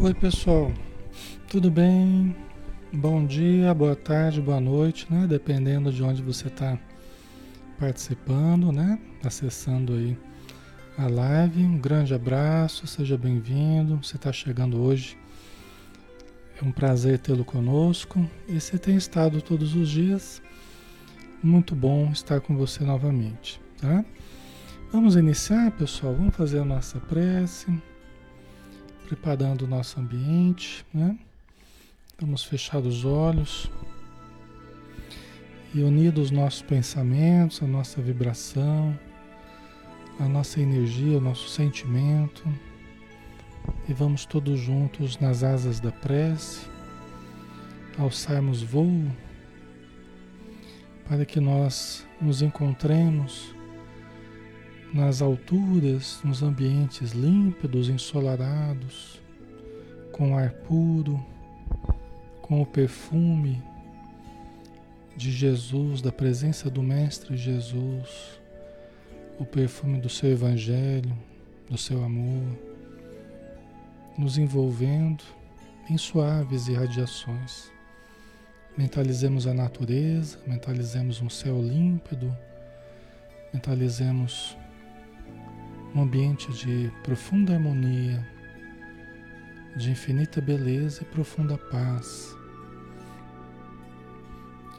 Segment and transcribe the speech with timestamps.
[0.00, 0.70] Oi, pessoal.
[1.48, 2.36] Tudo bem?
[2.92, 5.26] Bom dia, boa tarde, boa noite, né?
[5.26, 6.78] Dependendo de onde você está
[7.80, 8.96] participando, né?
[9.24, 10.16] Acessando aí
[10.96, 11.64] a live.
[11.64, 13.96] Um grande abraço, seja bem-vindo.
[14.00, 15.18] Você está chegando hoje.
[16.62, 18.24] É um prazer tê-lo conosco.
[18.46, 20.40] E você tem estado todos os dias.
[21.42, 24.04] Muito bom estar com você novamente, tá?
[24.92, 26.14] Vamos iniciar, pessoal.
[26.14, 27.66] Vamos fazer a nossa prece
[29.08, 31.18] preparando o nosso ambiente, né?
[32.20, 33.70] Vamos fechar os olhos
[35.74, 38.98] e unidos os nossos pensamentos, a nossa vibração,
[40.20, 42.46] a nossa energia, o nosso sentimento,
[43.88, 46.66] e vamos todos juntos nas asas da prece,
[47.98, 49.10] alçarmos voo,
[51.08, 53.54] para que nós nos encontremos
[54.92, 59.20] nas alturas, nos ambientes límpidos, ensolarados,
[60.12, 61.24] com ar puro,
[62.42, 63.62] com o perfume
[65.16, 68.40] de Jesus, da presença do Mestre Jesus,
[69.38, 71.16] o perfume do seu Evangelho,
[71.68, 72.56] do seu amor,
[74.16, 75.22] nos envolvendo
[75.90, 77.70] em suaves irradiações.
[78.76, 82.34] Mentalizemos a natureza, mentalizemos um céu límpido,
[83.52, 84.56] mentalizemos
[85.94, 88.26] um ambiente de profunda harmonia,
[89.76, 92.36] de infinita beleza e profunda paz.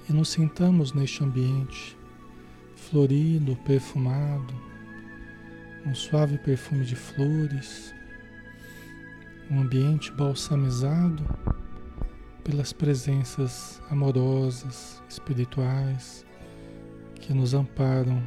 [0.10, 1.98] E nos sintamos neste ambiente
[2.76, 4.54] florido, perfumado,
[5.86, 7.94] um suave perfume de flores,
[9.50, 11.24] um ambiente balsamizado
[12.44, 16.26] pelas presenças amorosas, espirituais,
[17.16, 18.24] que nos amparam,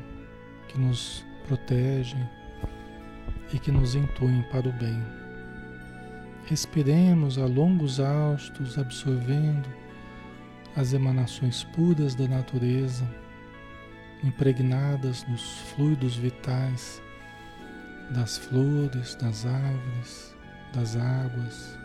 [0.69, 2.28] que nos protegem,
[3.53, 5.03] e que nos intuem para o bem.
[6.47, 9.69] Respiremos a longos haustos, absorvendo
[10.77, 13.05] as emanações puras da natureza,
[14.25, 17.03] impregnadas nos fluidos vitais
[18.10, 20.37] das flores, das árvores,
[20.75, 21.78] das águas,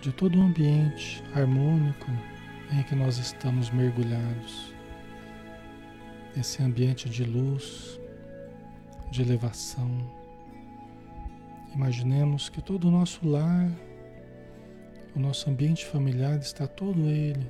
[0.00, 2.10] de todo o ambiente harmônico
[2.72, 4.72] em que nós estamos mergulhados.
[6.36, 7.98] Esse ambiente de luz,
[9.10, 9.88] de elevação.
[11.74, 13.70] Imaginemos que todo o nosso lar,
[15.14, 17.46] o nosso ambiente familiar está todo ele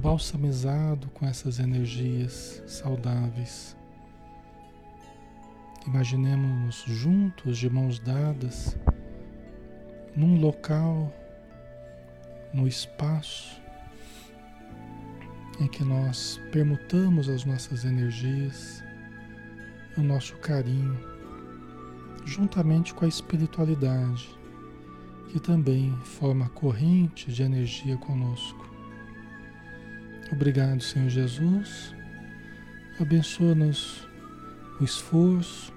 [0.00, 3.76] balsamizado com essas energias saudáveis.
[5.86, 8.76] Imaginemos-nos juntos, de mãos dadas,
[10.14, 11.12] num local,
[12.52, 13.60] no espaço,
[15.60, 18.83] em que nós permutamos as nossas energias
[19.96, 20.98] o nosso carinho,
[22.24, 24.28] juntamente com a espiritualidade,
[25.28, 28.68] que também forma corrente de energia conosco.
[30.32, 31.94] Obrigado, Senhor Jesus.
[33.00, 34.08] Abençoa-nos
[34.80, 35.72] o esforço,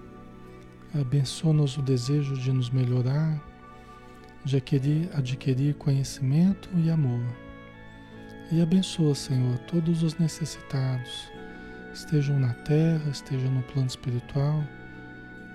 [0.93, 3.41] abençoa-nos o desejo de nos melhorar,
[4.43, 7.25] de adquirir, adquirir conhecimento e amor.
[8.51, 11.36] E abençoa, Senhor, todos os necessitados
[11.93, 14.63] estejam na terra, estejam no plano espiritual,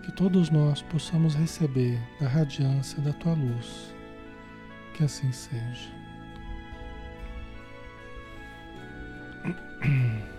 [0.02, 3.94] que todos nós possamos receber da radiância da tua luz.
[4.94, 5.90] Que assim seja.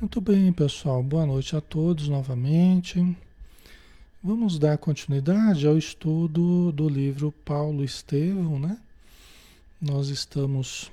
[0.00, 1.02] Muito bem, pessoal.
[1.02, 3.16] Boa noite a todos novamente.
[4.22, 8.76] Vamos dar continuidade ao estudo do livro Paulo Estevão, né?
[9.80, 10.90] Nós estamos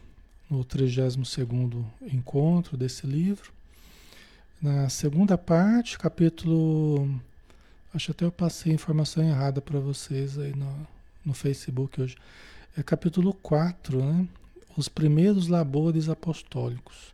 [0.54, 3.52] no 32º encontro desse livro.
[4.62, 7.20] Na segunda parte, capítulo...
[7.92, 10.88] Acho até eu passei informação errada para vocês aí no,
[11.26, 12.16] no Facebook hoje.
[12.78, 14.28] É capítulo 4, né?
[14.78, 17.14] Os primeiros labores apostólicos.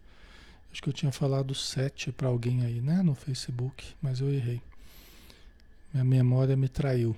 [0.72, 3.02] Acho que eu tinha falado 7 para alguém aí, né?
[3.02, 4.62] No Facebook, mas eu errei.
[5.94, 7.16] Minha memória me traiu.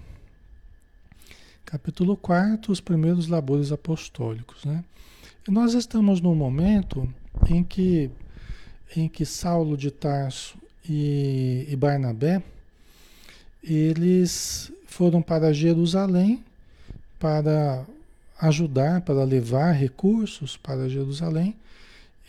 [1.65, 4.83] Capítulo 4, os primeiros labores apostólicos, né?
[5.47, 7.11] Nós estamos num momento
[7.49, 8.11] em que,
[8.95, 10.55] em que Saulo de Tarso
[10.87, 12.43] e, e Barnabé,
[13.63, 16.43] eles foram para Jerusalém
[17.17, 17.83] para
[18.39, 21.55] ajudar, para levar recursos para Jerusalém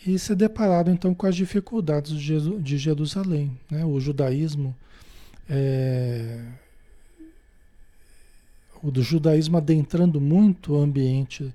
[0.05, 3.55] e se depararam então com as dificuldades de Jerusalém.
[3.69, 3.85] Né?
[3.85, 4.75] O judaísmo,
[5.47, 6.43] é,
[8.81, 11.53] o do judaísmo adentrando muito o ambiente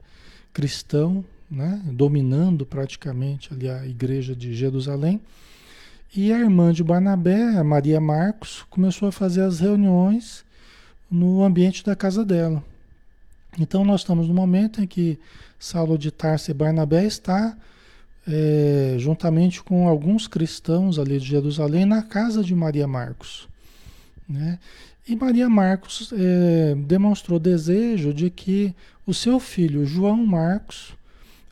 [0.52, 5.21] cristão, né, dominando praticamente ali a igreja de Jerusalém.
[6.15, 10.45] E a irmã de Barnabé, a Maria Marcos, começou a fazer as reuniões
[11.11, 12.62] no ambiente da casa dela.
[13.59, 15.19] Então nós estamos no momento em que
[15.59, 17.56] Saulo de Tarso e Barnabé está
[18.27, 23.49] é, juntamente com alguns cristãos ali de Jerusalém na casa de Maria Marcos.
[24.29, 24.59] Né?
[25.09, 28.75] E Maria Marcos é, demonstrou desejo de que
[29.06, 30.93] o seu filho João Marcos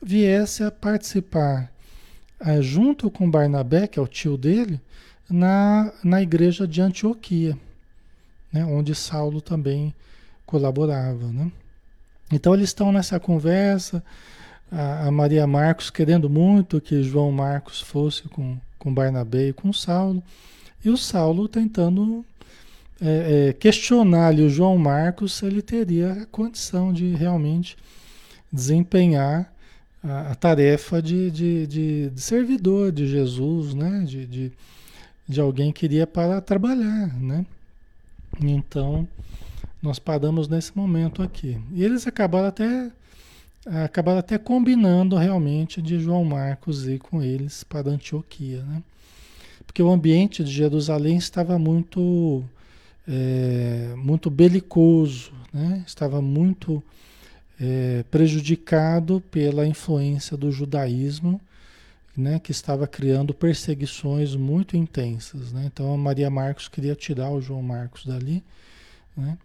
[0.01, 1.71] viesse a participar
[2.39, 4.79] é, junto com Barnabé, que é o tio dele,
[5.29, 7.57] na, na igreja de Antioquia,
[8.51, 8.65] né?
[8.65, 9.93] onde Saulo também
[10.45, 11.27] colaborava.
[11.27, 11.51] Né?
[12.31, 14.03] Então eles estão nessa conversa,
[14.71, 19.73] a, a, Maria Marcos querendo muito que João Marcos fosse com, com Barnabé e com
[19.73, 20.23] Saulo,
[20.83, 22.23] e o Saulo tentando
[23.01, 27.77] é, é, questionar-lhe o João Marcos se ele teria a condição de realmente
[28.51, 29.51] desempenhar
[30.07, 34.03] a, a tarefa de, de, de, de, servidor de Jesus, né?
[34.05, 34.51] de, de,
[35.27, 37.13] de alguém que iria para trabalhar.
[37.19, 37.45] Né?
[38.41, 39.07] Então,
[39.81, 41.57] nós paramos nesse momento aqui.
[41.73, 42.91] E eles acabaram até
[43.83, 48.81] acabaram até combinando realmente de João Marcos ir com eles para Antioquia, né?
[49.65, 52.43] Porque o ambiente de Jerusalém estava muito
[53.05, 55.83] é, muito belicoso, né?
[55.85, 56.81] Estava muito
[57.59, 61.39] é, prejudicado pela influência do judaísmo,
[62.15, 62.39] né?
[62.39, 65.63] Que estava criando perseguições muito intensas, né?
[65.65, 68.43] Então a Maria Marcos queria tirar o João Marcos dali,
[69.15, 69.37] né?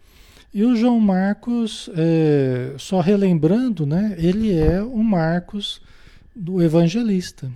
[0.54, 5.80] E o João Marcos, é, só relembrando, né, ele é o Marcos
[6.36, 7.50] do evangelista,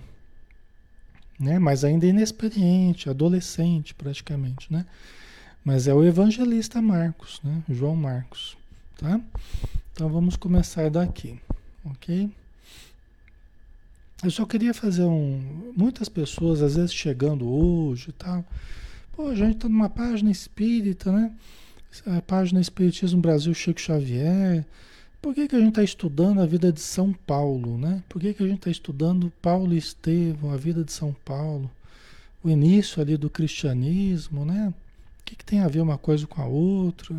[1.39, 4.83] né, mas ainda inexperiente, adolescente praticamente, né?
[5.63, 8.57] Mas é o evangelista Marcos, né, João Marcos,
[8.97, 9.21] tá?
[9.97, 11.39] Então vamos começar daqui,
[11.83, 12.29] ok?
[14.23, 15.73] Eu só queria fazer um.
[15.75, 18.45] Muitas pessoas, às vezes, chegando hoje e tal.
[19.15, 21.33] Pô, a gente tá numa página espírita, né?
[22.05, 24.63] a página Espiritismo Brasil Chico Xavier.
[25.19, 28.03] Por que, que a gente está estudando a vida de São Paulo, né?
[28.07, 31.71] Por que, que a gente está estudando Paulo Estevão, a vida de São Paulo,
[32.43, 34.71] o início ali do cristianismo, né?
[35.21, 37.15] O que, que tem a ver uma coisa com a outra?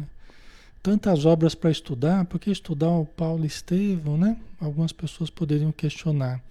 [0.88, 4.38] Tantas obras para estudar, por que estudar o Paulo Estevão, né?
[4.59, 6.42] Algumas pessoas poderiam questionar.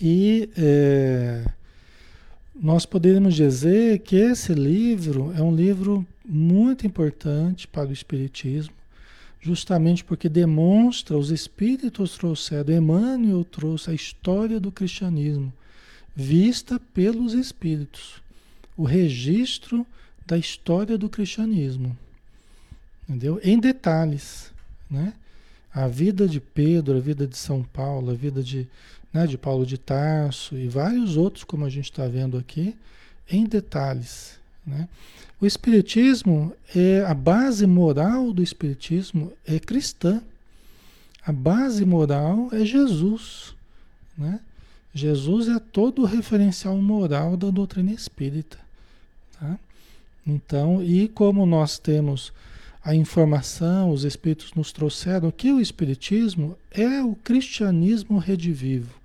[0.00, 1.50] E é,
[2.54, 8.72] nós poderíamos dizer que esse livro é um livro muito importante para o Espiritismo,
[9.40, 15.52] justamente porque demonstra, os Espíritos trouxeram, Emmanuel trouxe a história do cristianismo,
[16.14, 18.22] vista pelos Espíritos,
[18.76, 19.84] o registro
[20.24, 21.98] da história do cristianismo,
[23.10, 23.40] entendeu?
[23.42, 24.52] Em detalhes,
[24.88, 25.12] né?
[25.74, 28.66] A vida de Pedro, a vida de São Paulo, a vida de,
[29.12, 32.76] né, de Paulo de Tarso e vários outros, como a gente está vendo aqui,
[33.28, 34.38] em detalhes.
[34.66, 34.88] Né?
[35.40, 40.20] O Espiritismo é a base moral do Espiritismo é cristã.
[41.24, 43.54] A base moral é Jesus.
[44.18, 44.40] Né?
[44.92, 48.58] Jesus é todo o referencial moral da doutrina espírita.
[49.38, 49.56] Tá?
[50.26, 52.32] Então, e como nós temos
[52.82, 58.98] a informação, os Espíritos nos trouxeram que o Espiritismo é o cristianismo redivivo,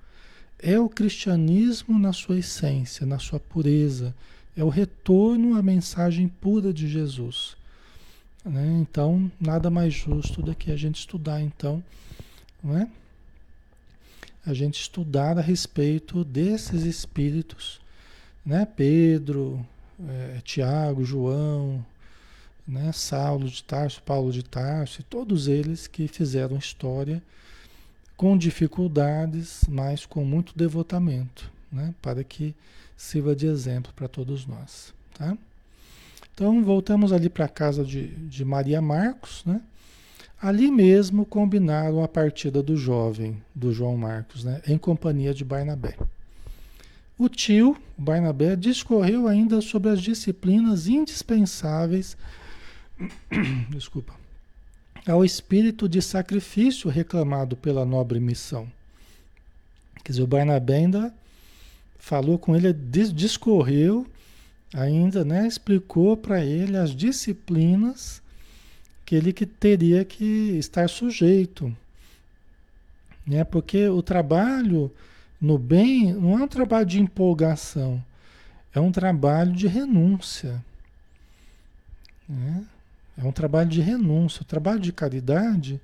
[0.60, 4.16] é o cristianismo na sua essência, na sua pureza
[4.56, 7.58] é o retorno à mensagem pura de Jesus.
[8.44, 8.80] Né?
[8.82, 11.84] Então, nada mais justo do que a gente estudar, então,
[12.64, 12.88] não é?
[14.46, 17.82] A gente estudar a respeito desses espíritos,
[18.46, 18.64] né?
[18.64, 19.66] Pedro,
[20.08, 21.84] é, Tiago, João,
[22.68, 22.92] né?
[22.92, 27.22] Saulo de Tarso, Paulo de Tarso, todos eles que fizeram história
[28.18, 31.94] com dificuldades, mas com muito devotamento, né?
[32.02, 32.56] Para que
[32.96, 34.94] sirva de exemplo para todos nós.
[35.18, 35.38] Tá?
[36.34, 39.62] Então voltamos ali para a casa de, de Maria Marcos, né?
[40.42, 44.62] Ali mesmo combinaram a partida do jovem, do João Marcos, né?
[44.68, 45.96] em companhia de Barnabé.
[47.18, 52.18] O tio, Barnabé, discorreu ainda sobre as disciplinas indispensáveis
[53.70, 54.14] desculpa,
[55.08, 58.68] ao espírito de sacrifício reclamado pela nobre missão.
[60.04, 61.14] Quer dizer, o Barnabé ainda
[61.98, 64.06] falou com ele, discorreu
[64.74, 65.48] ainda, né?
[65.48, 68.22] Explicou para ele as disciplinas
[69.06, 71.76] que ele que teria que estar sujeito,
[73.26, 73.44] né?
[73.44, 74.92] Porque o trabalho
[75.40, 78.04] no bem não é um trabalho de empolgação,
[78.74, 80.64] é um trabalho de renúncia,
[82.28, 82.66] né?
[83.18, 84.42] É um trabalho de renúncia.
[84.42, 85.80] O trabalho de caridade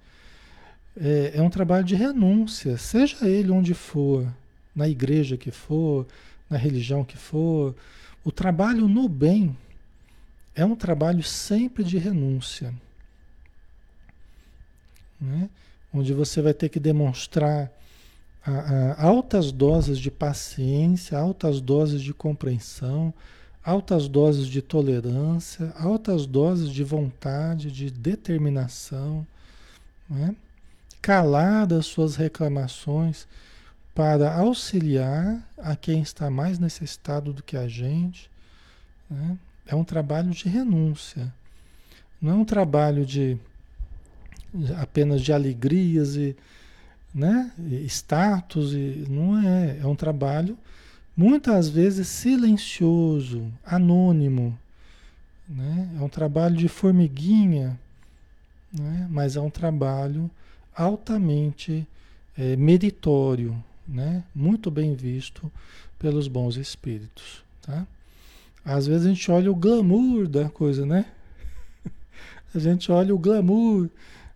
[0.95, 4.27] é, é um trabalho de renúncia, seja ele onde for,
[4.75, 6.05] na igreja que for,
[6.50, 7.75] na religião que for,
[8.23, 9.55] o trabalho no bem
[10.53, 12.73] é um trabalho sempre de renúncia,
[15.19, 15.50] né?
[15.93, 17.71] onde você vai ter que demonstrar
[18.45, 23.13] a, a, altas doses de paciência, altas doses de compreensão,
[23.63, 29.25] altas doses de tolerância, altas doses de vontade, de determinação,
[30.10, 30.36] né?
[31.01, 33.27] calar as suas reclamações
[33.94, 38.30] para auxiliar a quem está mais necessitado do que a gente.
[39.10, 39.38] Né?
[39.68, 41.32] É um trabalho de renúncia,
[42.22, 43.38] não é um trabalho de
[44.80, 46.36] apenas de alegrias e
[47.13, 47.51] né,
[47.88, 50.58] status, e, não é, é um trabalho
[51.15, 54.58] muitas vezes silencioso, anônimo,
[55.48, 55.89] né?
[56.00, 57.80] é um trabalho de formiguinha,
[58.72, 59.08] né?
[59.10, 60.30] mas é um trabalho
[60.75, 61.88] altamente
[62.38, 64.24] é, meritório, né?
[64.34, 65.51] muito bem visto
[66.00, 67.44] pelos bons espíritos.
[67.62, 67.86] Tá?
[68.63, 71.06] Às vezes a gente olha o glamour da coisa, né?
[72.53, 73.89] A gente olha o glamour,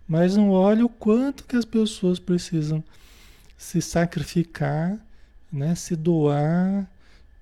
[0.07, 2.83] mas não olha o quanto que as pessoas precisam
[3.57, 4.97] se sacrificar,
[5.55, 5.73] né?
[5.75, 6.89] se doar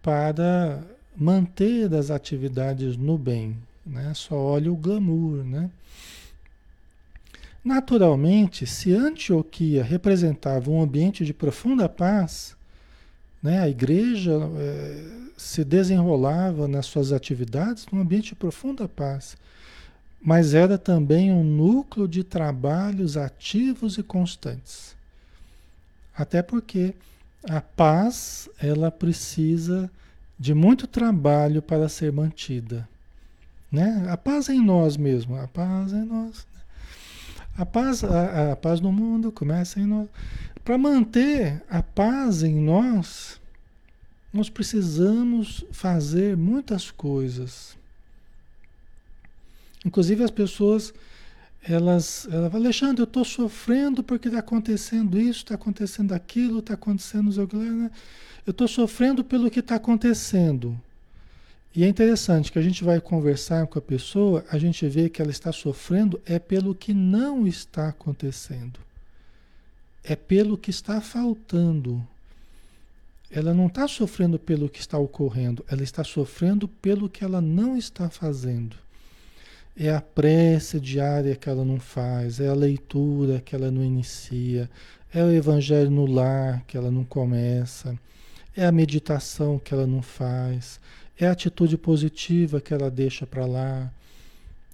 [0.02, 0.84] para
[1.16, 3.58] manter as atividades no bem.
[3.86, 4.14] Né?
[4.14, 5.70] Só olha o glamour, né?
[7.64, 12.58] Naturalmente, se Antioquia representava um ambiente de profunda paz,
[13.42, 15.06] né, a igreja é,
[15.38, 19.38] se desenrolava nas suas atividades num ambiente de profunda paz,
[20.22, 24.94] mas era também um núcleo de trabalhos ativos e constantes.
[26.16, 26.94] Até porque
[27.50, 29.92] a paz ela precisa
[30.40, 32.88] de muito trabalho para ser mantida.
[33.72, 34.06] Né?
[34.10, 36.46] A paz é em nós mesmo, a paz é em nós.
[37.58, 40.08] A paz, a, a paz no mundo começa em nós.
[40.64, 43.40] Para manter a paz em nós,
[44.32, 47.78] nós precisamos fazer muitas coisas.
[49.86, 50.94] Inclusive as pessoas,
[51.68, 56.74] elas, elas falam, Alexandre, eu estou sofrendo porque está acontecendo isso, está acontecendo aquilo, está
[56.74, 57.92] acontecendo né?
[58.46, 60.78] eu estou sofrendo pelo que está acontecendo.
[61.76, 65.22] E é interessante que a gente vai conversar com a pessoa, a gente vê que
[65.22, 68.80] ela está sofrendo é pelo que não está acontecendo.
[70.04, 72.06] É pelo que está faltando.
[73.32, 77.76] Ela não está sofrendo pelo que está ocorrendo, ela está sofrendo pelo que ela não
[77.76, 78.83] está fazendo.
[79.76, 84.70] É a prece diária que ela não faz, é a leitura que ela não inicia,
[85.14, 87.98] é o evangelho no lar que ela não começa,
[88.56, 90.80] é a meditação que ela não faz
[91.20, 93.92] é a atitude positiva que ela deixa para lá.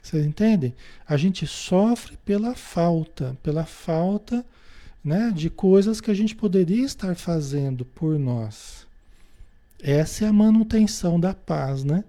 [0.01, 0.73] Vocês entendem?
[1.07, 4.45] A gente sofre pela falta, pela falta
[5.03, 8.87] né, de coisas que a gente poderia estar fazendo por nós.
[9.81, 12.03] Essa é a manutenção da paz, né?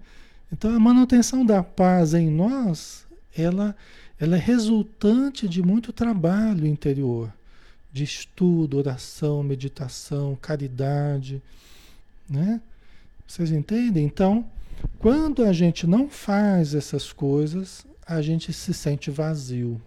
[0.51, 3.05] Então a manutenção da paz em nós,
[3.35, 3.75] ela,
[4.19, 7.31] ela é resultante de muito trabalho interior,
[7.91, 11.41] de estudo, oração, meditação, caridade,
[12.29, 12.61] né?
[13.27, 14.05] Vocês entendem?
[14.05, 14.45] Então,
[14.99, 19.81] quando a gente não faz essas coisas, a gente se sente vazio.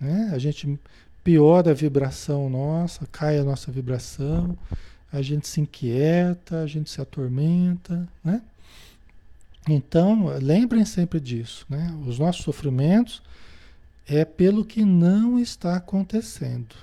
[0.00, 0.30] Né?
[0.32, 0.78] A gente
[1.22, 4.56] piora a vibração nossa, cai a nossa vibração,
[5.12, 8.42] a gente se inquieta, a gente se atormenta, né?
[9.68, 11.94] Então, lembrem sempre disso, né?
[12.06, 13.22] Os nossos sofrimentos
[14.06, 16.74] é pelo que não está acontecendo,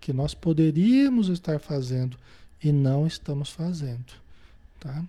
[0.00, 2.16] que nós poderíamos estar fazendo
[2.62, 4.12] e não estamos fazendo.
[4.78, 5.02] Tá?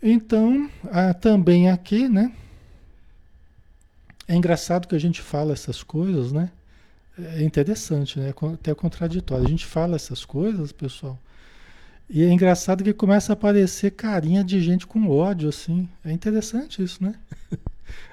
[0.00, 2.32] Então, ah, também aqui, né?
[4.28, 6.52] É engraçado que a gente fala essas coisas, né?
[7.18, 8.32] É interessante, né?
[8.54, 9.44] Até contraditório.
[9.44, 11.18] A gente fala essas coisas, pessoal,
[12.14, 15.88] e é engraçado que começa a aparecer carinha de gente com ódio, assim.
[16.04, 17.14] É interessante isso, né?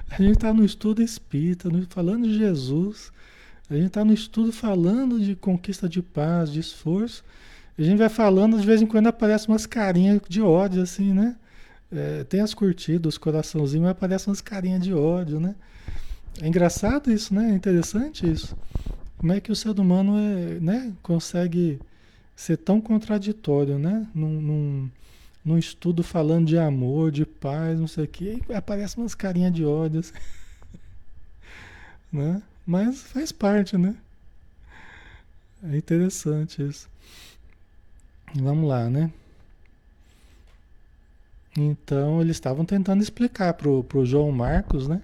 [0.08, 3.12] A gente está no estudo espírita, falando de Jesus.
[3.68, 7.22] A gente está no estudo falando de conquista de paz, de esforço.
[7.78, 11.36] A gente vai falando, de vez em quando aparecem umas carinhas de ódio, assim, né?
[11.92, 15.54] É, tem as curtidas, os coraçãozinhos, mas aparecem umas carinhas de ódio, né?
[16.40, 17.50] É engraçado isso, né?
[17.50, 18.56] É interessante isso.
[19.18, 21.78] Como é que o ser humano é, né, consegue
[22.40, 24.08] ser tão contraditório, né?
[24.14, 24.90] Num, num,
[25.44, 29.62] num estudo falando de amor, de paz, não sei o quê, aparecem umas carinhas de
[29.62, 30.14] ódio, assim.
[32.10, 32.42] né?
[32.66, 33.94] Mas faz parte, né?
[35.62, 36.88] É interessante isso.
[38.34, 39.12] Vamos lá, né?
[41.58, 45.02] Então eles estavam tentando explicar para o João Marcos, né?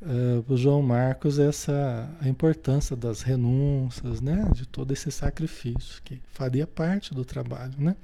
[0.00, 4.48] Para o João Marcos essa a importância das renúncias, né?
[4.54, 7.94] De todo esse sacrifício que faria parte do trabalho, né?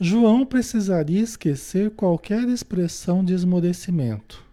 [0.00, 4.44] João precisaria esquecer qualquer expressão de esmorecimento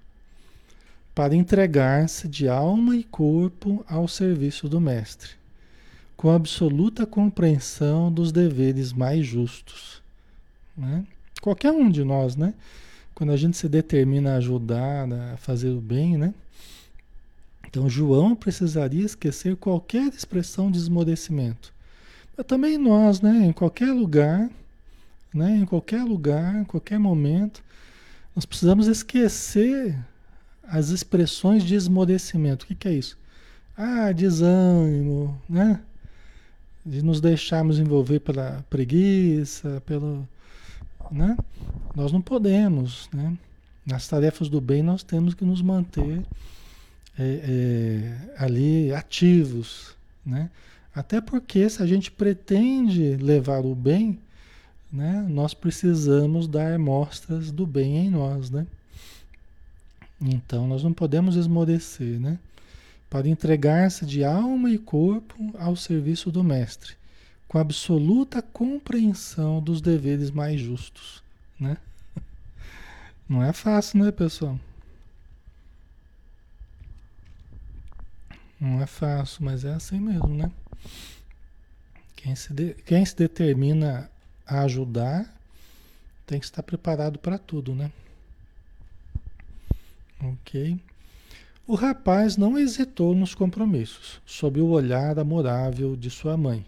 [1.16, 5.32] para entregar-se de alma e corpo ao serviço do Mestre,
[6.16, 10.02] com absoluta compreensão dos deveres mais justos.
[10.78, 11.04] Né?
[11.42, 12.54] Qualquer um de nós, né?
[13.20, 16.34] Quando a gente se determina a ajudar, a fazer o bem, né?
[17.68, 21.74] Então João precisaria esquecer qualquer expressão de esmorecimento.
[22.38, 23.46] Mas também nós, né?
[23.46, 24.50] Em qualquer lugar,
[25.34, 25.54] né?
[25.58, 27.62] Em qualquer lugar, em qualquer momento,
[28.34, 30.00] nós precisamos esquecer
[30.64, 32.64] as expressões de esmorecimento.
[32.64, 33.18] O que, que é isso?
[33.76, 35.82] Ah, desânimo, né?
[36.86, 40.26] De nos deixarmos envolver pela preguiça, pelo,
[41.12, 41.38] né?
[41.96, 43.38] Nós não podemos, né?
[43.86, 46.24] Nas tarefas do bem nós temos que nos manter
[47.18, 49.96] é, é, ali ativos,
[50.26, 50.50] né?
[50.94, 54.20] Até porque se a gente pretende levar o bem,
[54.92, 55.26] né?
[55.30, 58.66] Nós precisamos dar mostras do bem em nós, né?
[60.22, 62.40] Então nós não podemos esmorecer, né?
[63.10, 66.94] Para entregar-se de alma e corpo ao serviço do Mestre,
[67.50, 71.24] com absoluta compreensão dos deveres mais justos,
[71.60, 71.78] né?
[73.28, 74.58] Não é fácil, né, pessoal?
[78.60, 80.52] Não é fácil, mas é assim mesmo, né?
[82.16, 84.12] Quem se, de, quem se determina
[84.46, 85.34] a ajudar
[86.28, 87.92] tem que estar preparado para tudo, né?
[90.22, 90.80] Ok.
[91.66, 96.66] O rapaz não hesitou nos compromissos, sob o olhar amorável de sua mãe,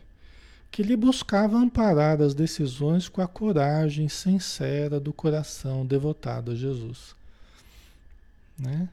[0.72, 7.14] que lhe buscava amparar as decisões com a coragem sincera do coração devotado a Jesus.
[8.58, 8.88] Né?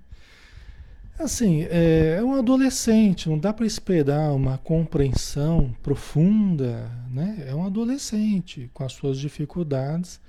[1.19, 7.45] Assim, é, é um adolescente, não dá para esperar uma compreensão profunda, né?
[7.47, 10.21] É um adolescente com as suas dificuldades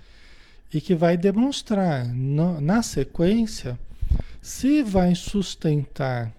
[0.73, 3.77] e que vai demonstrar no, na sequência
[4.41, 6.31] se vai sustentar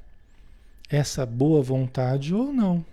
[0.88, 2.84] essa boa vontade ou não.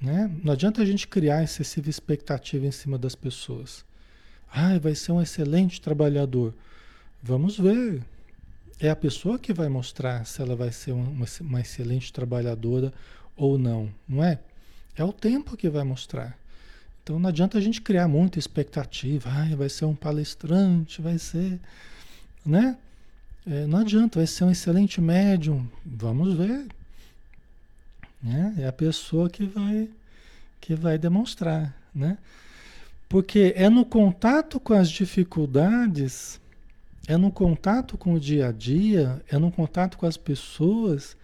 [0.00, 0.30] Né?
[0.42, 3.84] Não adianta a gente criar excessiva expectativa em cima das pessoas.
[4.50, 6.54] Ah, vai ser um excelente trabalhador.
[7.22, 8.02] Vamos ver.
[8.80, 12.92] É a pessoa que vai mostrar se ela vai ser uma, uma excelente trabalhadora
[13.36, 14.38] ou não, não é?
[14.96, 16.36] É o tempo que vai mostrar.
[17.02, 19.30] Então não adianta a gente criar muita expectativa.
[19.30, 21.60] Ah, vai ser um palestrante, vai ser.
[22.44, 22.76] Né?
[23.46, 25.66] É, não adianta, vai ser um excelente médium.
[25.84, 26.66] Vamos ver.
[28.22, 28.54] Né?
[28.58, 29.88] É a pessoa que vai,
[30.60, 31.74] que vai demonstrar.
[31.94, 32.18] Né?
[33.08, 36.40] Porque é no contato com as dificuldades,
[37.06, 41.16] é no contato com o dia a dia, é no contato com as pessoas,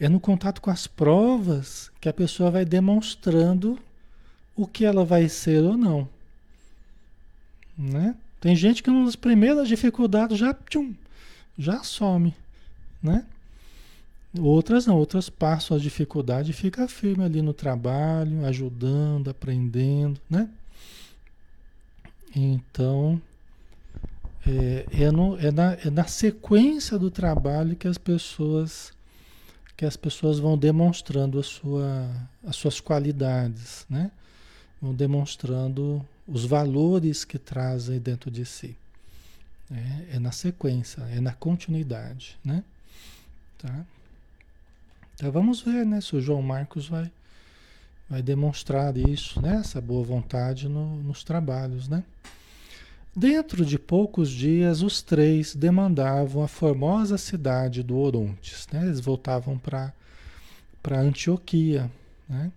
[0.00, 3.78] é no contato com as provas que a pessoa vai demonstrando
[4.56, 6.08] o que ela vai ser ou não.
[7.78, 8.16] Né?
[8.40, 10.92] Tem gente que nas primeiras dificuldades já tchum,
[11.56, 12.34] já some,
[13.00, 13.24] né?
[14.38, 20.48] Outras não, outras passam a dificuldade e fica firme ali no trabalho, ajudando, aprendendo, né?
[22.34, 23.20] Então,
[24.46, 28.92] é, é, no, é, na, é na sequência do trabalho que as pessoas
[29.76, 32.08] que as pessoas vão demonstrando a sua,
[32.46, 34.12] as suas qualidades, né?
[34.80, 38.76] Vão demonstrando os valores que trazem dentro de si.
[39.70, 42.62] É, é na sequência, é na continuidade, né?
[43.58, 43.84] Tá?
[45.22, 46.00] Então vamos ver, né?
[46.00, 47.08] Se o João Marcos vai,
[48.10, 49.58] vai demonstrar isso, né?
[49.60, 52.02] Essa boa vontade no, nos trabalhos, né?
[53.14, 58.82] Dentro de poucos dias, os três demandavam a formosa cidade do Orontes, né?
[58.82, 59.92] Eles voltavam para
[60.82, 61.88] para Antioquia,
[62.28, 62.50] né?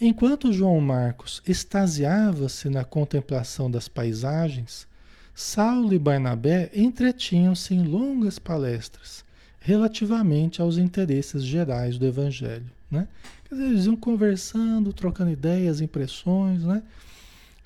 [0.00, 4.88] Enquanto João Marcos extasiava-se na contemplação das paisagens,
[5.34, 9.30] Saulo e Barnabé entretinham-se em longas palestras
[9.62, 12.66] relativamente aos interesses gerais do Evangelho.
[12.90, 13.08] Né?
[13.48, 16.82] Quer dizer, eles iam conversando, trocando ideias, impressões né?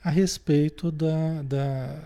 [0.03, 1.99] a respeito da, da,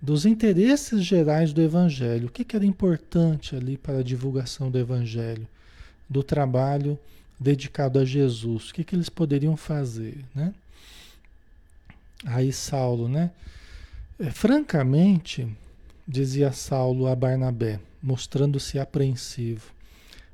[0.00, 2.28] dos interesses gerais do Evangelho.
[2.28, 5.46] O que, que era importante ali para a divulgação do Evangelho,
[6.08, 6.98] do trabalho
[7.42, 8.70] dedicado a Jesus.
[8.70, 10.24] O que, que eles poderiam fazer?
[10.34, 10.54] Né?
[12.24, 13.30] Aí Saulo, né?
[14.18, 15.48] É, francamente,
[16.06, 19.72] dizia Saulo a Barnabé, mostrando-se apreensivo,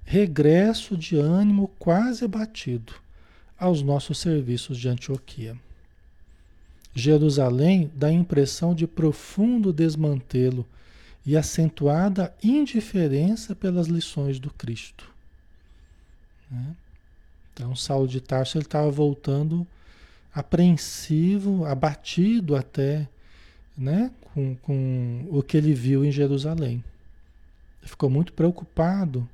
[0.04, 2.94] regresso de ânimo quase abatido
[3.58, 5.56] aos nossos serviços de Antioquia.
[6.94, 10.66] Jerusalém dá impressão de profundo desmantelo
[11.26, 15.10] e acentuada indiferença pelas lições do Cristo.
[16.50, 16.74] Né?
[17.52, 19.66] Então, Saulo de Tarso estava voltando
[20.32, 23.08] apreensivo, abatido até,
[23.76, 26.82] né, com, com o que ele viu em Jerusalém.
[27.88, 29.28] Ficou muito preocupado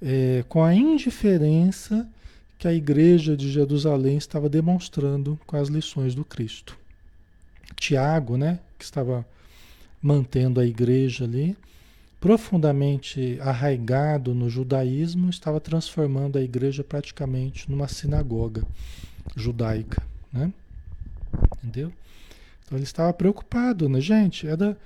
[0.00, 2.06] é, com a indiferença
[2.58, 6.78] que a igreja de Jerusalém estava demonstrando com as lições do Cristo.
[7.74, 9.26] Tiago, né, que estava
[10.00, 11.56] mantendo a igreja ali,
[12.20, 18.62] profundamente arraigado no judaísmo, estava transformando a igreja praticamente numa sinagoga
[19.34, 20.52] judaica, né?
[21.56, 21.92] Entendeu?
[22.64, 24.46] Então ele estava preocupado, né, gente?
[24.46, 24.76] Era,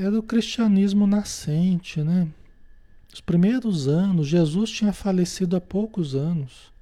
[0.00, 2.26] era o cristianismo nascente, né?
[3.12, 6.72] Os primeiros anos, Jesus tinha falecido há poucos anos.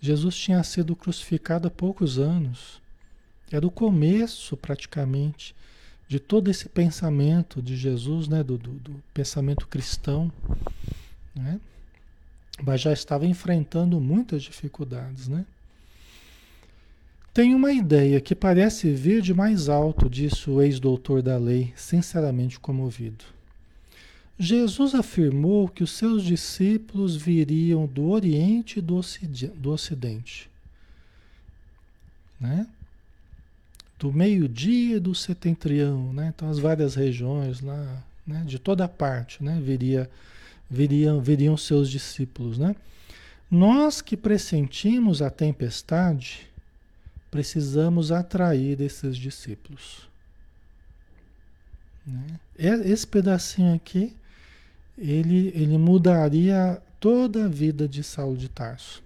[0.00, 2.80] Jesus tinha sido crucificado há poucos anos.
[3.50, 5.54] Era o começo, praticamente,
[6.06, 8.42] de todo esse pensamento de Jesus, né?
[8.42, 10.30] do, do, do pensamento cristão.
[11.34, 11.58] Né?
[12.62, 15.26] Mas já estava enfrentando muitas dificuldades.
[15.26, 15.44] Né?
[17.32, 22.58] Tem uma ideia que parece vir de mais alto, disse o ex-doutor da lei, sinceramente
[22.58, 23.24] comovido.
[24.36, 30.50] Jesus afirmou que os seus discípulos viriam do Oriente e do Ocidente.
[32.40, 32.66] Né?
[33.98, 36.32] Do meio-dia do setentrião, né?
[36.34, 38.42] Então as várias regiões lá, né?
[38.46, 39.60] de toda parte, né?
[39.62, 40.10] Viria,
[40.70, 42.74] viriam, viriam seus discípulos, né?
[43.50, 46.49] Nós que pressentimos a tempestade,
[47.30, 50.08] precisamos atrair esses discípulos.
[52.06, 52.40] Né?
[52.58, 54.16] Esse pedacinho aqui
[55.00, 59.02] ele, ele mudaria toda a vida de Saulo de Tarso.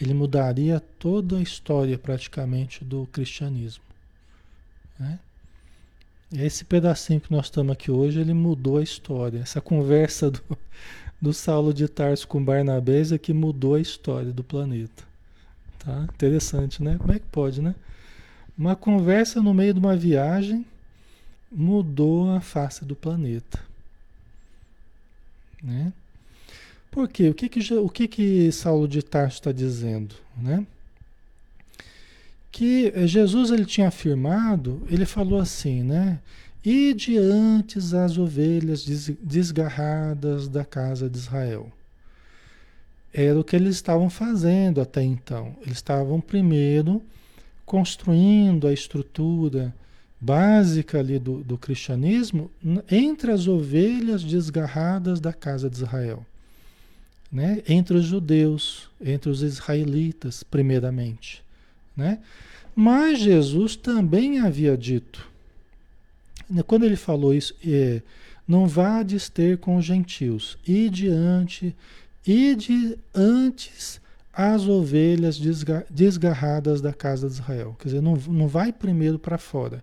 [0.00, 3.82] Ele mudaria toda a história praticamente do cristianismo.
[4.98, 5.18] Né?
[6.32, 9.40] Esse pedacinho que nós estamos aqui hoje, ele mudou a história.
[9.40, 10.42] Essa conversa do,
[11.20, 15.02] do Saulo de Tarso com Barnabé é que mudou a história do planeta.
[15.86, 16.02] Tá?
[16.02, 16.96] Interessante, né?
[16.98, 17.72] Como é que pode, né?
[18.58, 20.66] Uma conversa no meio de uma viagem
[21.50, 23.60] mudou a face do planeta.
[25.62, 25.92] Né?
[26.90, 27.28] Por quê?
[27.28, 30.16] O que que, o que, que Saulo de Tarso está dizendo?
[30.36, 30.66] Né?
[32.50, 36.18] Que Jesus ele tinha afirmado, ele falou assim, né?
[36.64, 38.84] E diante as ovelhas
[39.20, 41.70] desgarradas da casa de Israel.
[43.18, 45.56] Era o que eles estavam fazendo até então.
[45.62, 47.02] Eles estavam primeiro
[47.64, 49.74] construindo a estrutura,
[50.20, 52.50] básica ali do, do cristianismo
[52.90, 56.24] entre as ovelhas desgarradas da casa de Israel.
[57.32, 57.62] Né?
[57.66, 61.42] Entre os judeus, entre os israelitas, primeiramente.
[61.96, 62.18] Né?
[62.74, 65.26] Mas Jesus também havia dito,
[66.48, 68.02] né, quando ele falou isso, é,
[68.46, 71.74] não vades ter com os gentios, e diante,
[72.26, 74.00] e de antes
[74.32, 75.40] as ovelhas
[75.88, 77.76] desgarradas da casa de Israel.
[77.78, 79.82] Quer dizer, não, não vai primeiro para fora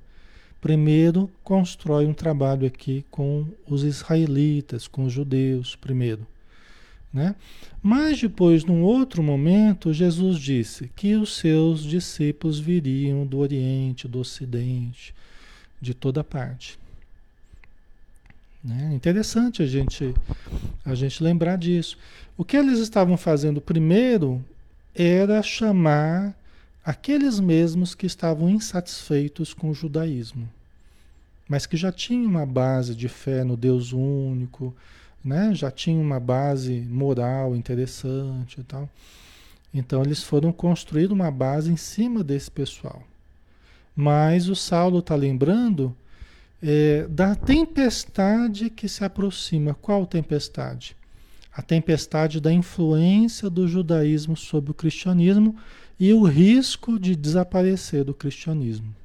[0.64, 6.26] primeiro constrói um trabalho aqui com os israelitas, com os judeus, primeiro.
[7.12, 7.36] Né?
[7.82, 14.20] Mas depois, num outro momento, Jesus disse que os seus discípulos viriam do Oriente, do
[14.20, 15.14] Ocidente,
[15.82, 16.80] de toda parte.
[18.64, 18.92] Né?
[18.94, 20.14] Interessante a gente,
[20.86, 21.98] a gente lembrar disso.
[22.38, 24.44] O que eles estavam fazendo primeiro
[24.96, 26.34] era chamar
[26.86, 30.50] aqueles mesmos que estavam insatisfeitos com o judaísmo,
[31.48, 34.74] mas que já tinham uma base de fé no Deus único,
[35.24, 35.54] né?
[35.54, 38.90] já tinham uma base moral interessante e tal.
[39.74, 43.02] Então eles foram construir uma base em cima desse pessoal.
[43.96, 45.96] Mas o Saulo está lembrando
[46.64, 49.74] é, da tempestade que se aproxima.
[49.74, 50.96] Qual tempestade?
[51.54, 55.56] A tempestade da influência do judaísmo sobre o cristianismo
[56.00, 58.96] e o risco de desaparecer do cristianismo.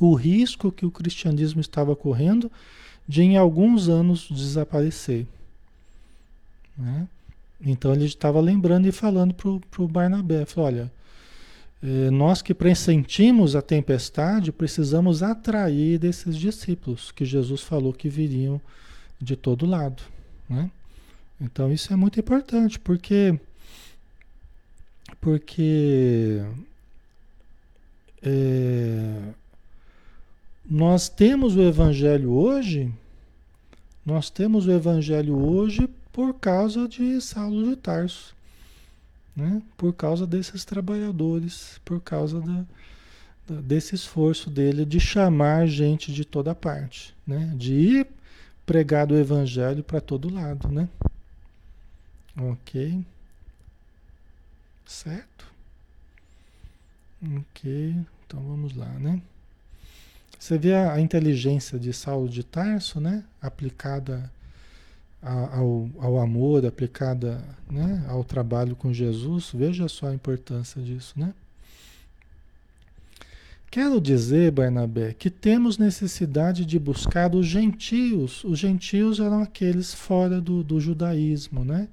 [0.00, 2.50] O risco que o cristianismo estava correndo
[3.06, 5.26] de em alguns anos desaparecer.
[6.76, 7.06] Né?
[7.60, 10.92] Então ele estava lembrando e falando para o Barnabé, falou, olha,
[11.82, 18.60] nós que pressentimos a tempestade, precisamos atrair desses discípulos que Jesus falou que viriam
[19.20, 20.02] de todo lado.
[20.48, 20.70] Né?
[21.40, 23.38] Então isso é muito importante, porque
[25.20, 26.42] porque
[28.22, 29.32] é,
[30.68, 32.92] nós temos o Evangelho hoje,
[34.04, 38.34] nós temos o Evangelho hoje por causa de Saulo de Tarso,
[39.40, 39.62] né?
[39.76, 42.64] por causa desses trabalhadores, por causa da,
[43.48, 47.52] da, desse esforço dele de chamar gente de toda parte, né?
[47.56, 48.06] de ir
[48.66, 50.68] pregar o Evangelho para todo lado.
[50.68, 50.88] Né?
[52.36, 53.04] Ok.
[54.86, 55.50] Certo?
[57.22, 57.94] Ok,
[58.26, 59.20] então vamos lá, né?
[60.38, 63.22] Você vê a, a inteligência de Saulo de Tarso, né?
[63.42, 64.32] Aplicada
[65.22, 68.04] ao, ao amor, aplicada né?
[68.08, 69.50] ao trabalho com Jesus.
[69.52, 71.34] Veja só a importância disso, né?
[73.70, 78.42] Quero dizer, Barnabé, que temos necessidade de buscar os gentios.
[78.42, 81.86] Os gentios eram aqueles fora do, do judaísmo, né?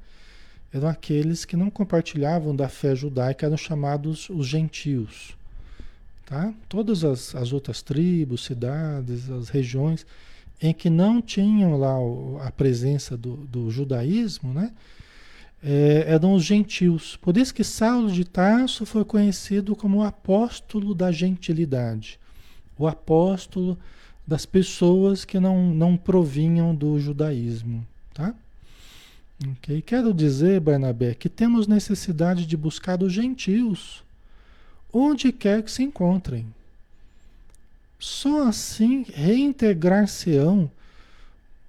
[0.73, 5.37] Eram aqueles que não compartilhavam da fé judaica, eram chamados os gentios.
[6.25, 6.51] Tá?
[6.67, 10.03] Todas as, as outras tribos, cidades, as regiões
[10.61, 11.95] em que não tinham lá
[12.45, 14.71] a presença do, do judaísmo, né?
[15.63, 17.15] É, eram os gentios.
[17.17, 22.19] Por isso que Saulo de Tarso foi conhecido como o apóstolo da gentilidade,
[22.77, 23.77] o apóstolo
[24.25, 27.85] das pessoas que não, não provinham do judaísmo.
[28.13, 28.35] Tá?
[29.57, 29.81] Okay?
[29.81, 34.03] Quero dizer, Barnabé, que temos necessidade de buscar os gentios
[34.91, 36.45] onde quer que se encontrem.
[37.99, 40.69] Só assim reintegrar-se-ão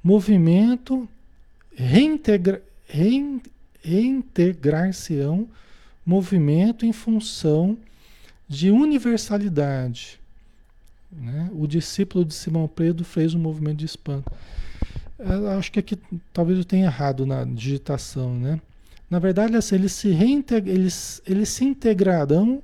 [0.03, 1.09] movimento,
[1.75, 3.41] reintegra, rein,
[3.83, 5.49] reintegrar-se-ão
[6.05, 7.77] movimento em função
[8.49, 10.19] de universalidade.
[11.11, 11.51] Né?
[11.53, 14.31] O discípulo de Simão Pedro fez um movimento de espanto.
[15.19, 15.99] Eu acho que aqui
[16.33, 18.61] talvez eu tenha errado na digitação, né?
[19.11, 22.63] Na verdade, assim, eles se reintegram, eles, eles se integrarão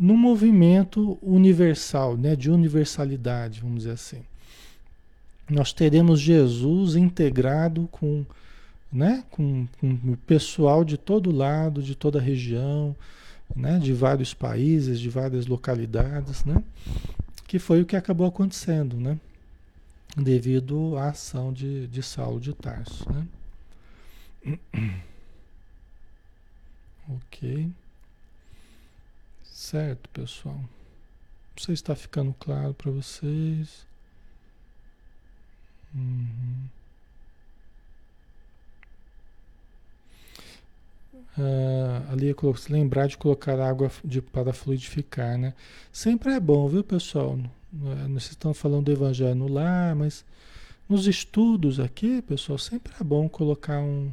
[0.00, 4.22] no movimento universal, né, de universalidade, vamos dizer assim.
[5.46, 8.24] Nós teremos Jesus integrado com,
[8.90, 12.96] né, com, com o pessoal de todo lado, de toda a região,
[13.54, 16.64] né, de vários países, de várias localidades, né,
[17.46, 19.18] que foi o que acabou acontecendo, né,
[20.16, 23.04] devido à ação de, de Saulo de Tarso.
[23.12, 24.58] Né.
[27.06, 27.70] ok.
[29.60, 30.54] Certo, pessoal?
[30.54, 33.86] Não sei se está ficando claro para vocês.
[35.94, 36.64] Uhum.
[41.36, 45.52] Uh, ali se lembrar de colocar água de, para fluidificar, né?
[45.92, 47.38] Sempre é bom, viu, pessoal?
[47.38, 50.24] É, vocês estão falando do evangelho no lar, mas
[50.88, 54.10] nos estudos aqui, pessoal, sempre é bom colocar um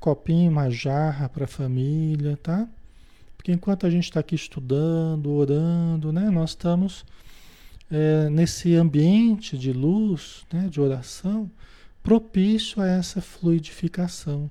[0.00, 2.68] copinho, uma jarra para a família, tá?
[3.42, 7.04] Porque enquanto a gente está aqui estudando, orando, né, nós estamos
[7.90, 11.50] é, nesse ambiente de luz, né, de oração,
[12.04, 14.48] propício a essa fluidificação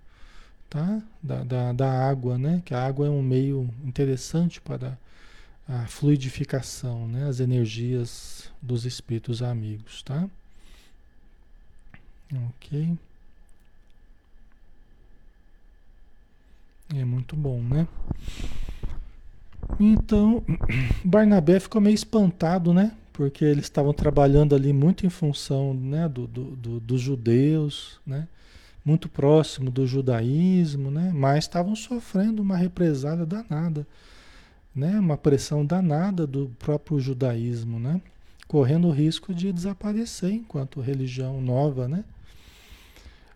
[0.69, 1.01] tá?
[1.23, 2.61] da, da, da água, né?
[2.65, 4.97] que a água é um meio interessante para
[5.65, 7.29] a fluidificação, né?
[7.29, 10.03] as energias dos espíritos amigos.
[10.03, 10.29] Tá?
[12.49, 12.97] Ok.
[16.93, 17.87] É muito bom, né?
[19.79, 20.43] Então,
[21.03, 22.91] Barnabé ficou meio espantado, né?
[23.13, 28.27] Porque eles estavam trabalhando ali muito em função né, do, do, do, dos judeus, né?
[28.83, 31.11] Muito próximo do judaísmo, né?
[31.13, 33.85] Mas estavam sofrendo uma represália danada,
[34.73, 34.99] né?
[34.99, 38.01] Uma pressão danada do próprio judaísmo, né?
[38.47, 42.03] Correndo o risco de desaparecer enquanto religião nova, né?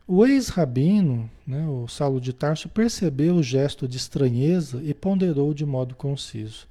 [0.07, 5.65] O ex-rabino, né, o Saulo de Tarso, percebeu o gesto de estranheza e ponderou de
[5.65, 6.67] modo conciso.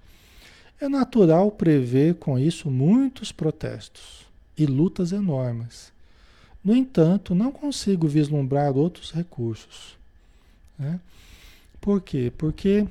[0.80, 4.24] É natural prever com isso muitos protestos
[4.56, 5.92] e lutas enormes.
[6.62, 9.96] No entanto, não consigo vislumbrar outros recursos.
[10.78, 11.00] Né?
[11.80, 12.32] Por quê?
[12.38, 12.86] Porque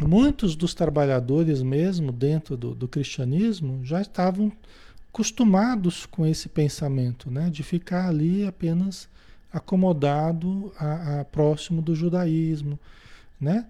[0.00, 4.52] muitos dos trabalhadores, mesmo dentro do, do cristianismo, já estavam
[5.12, 7.50] acostumados com esse pensamento, né?
[7.50, 9.08] de ficar ali apenas
[9.52, 12.78] acomodado a, a próximo do judaísmo,
[13.40, 13.66] né?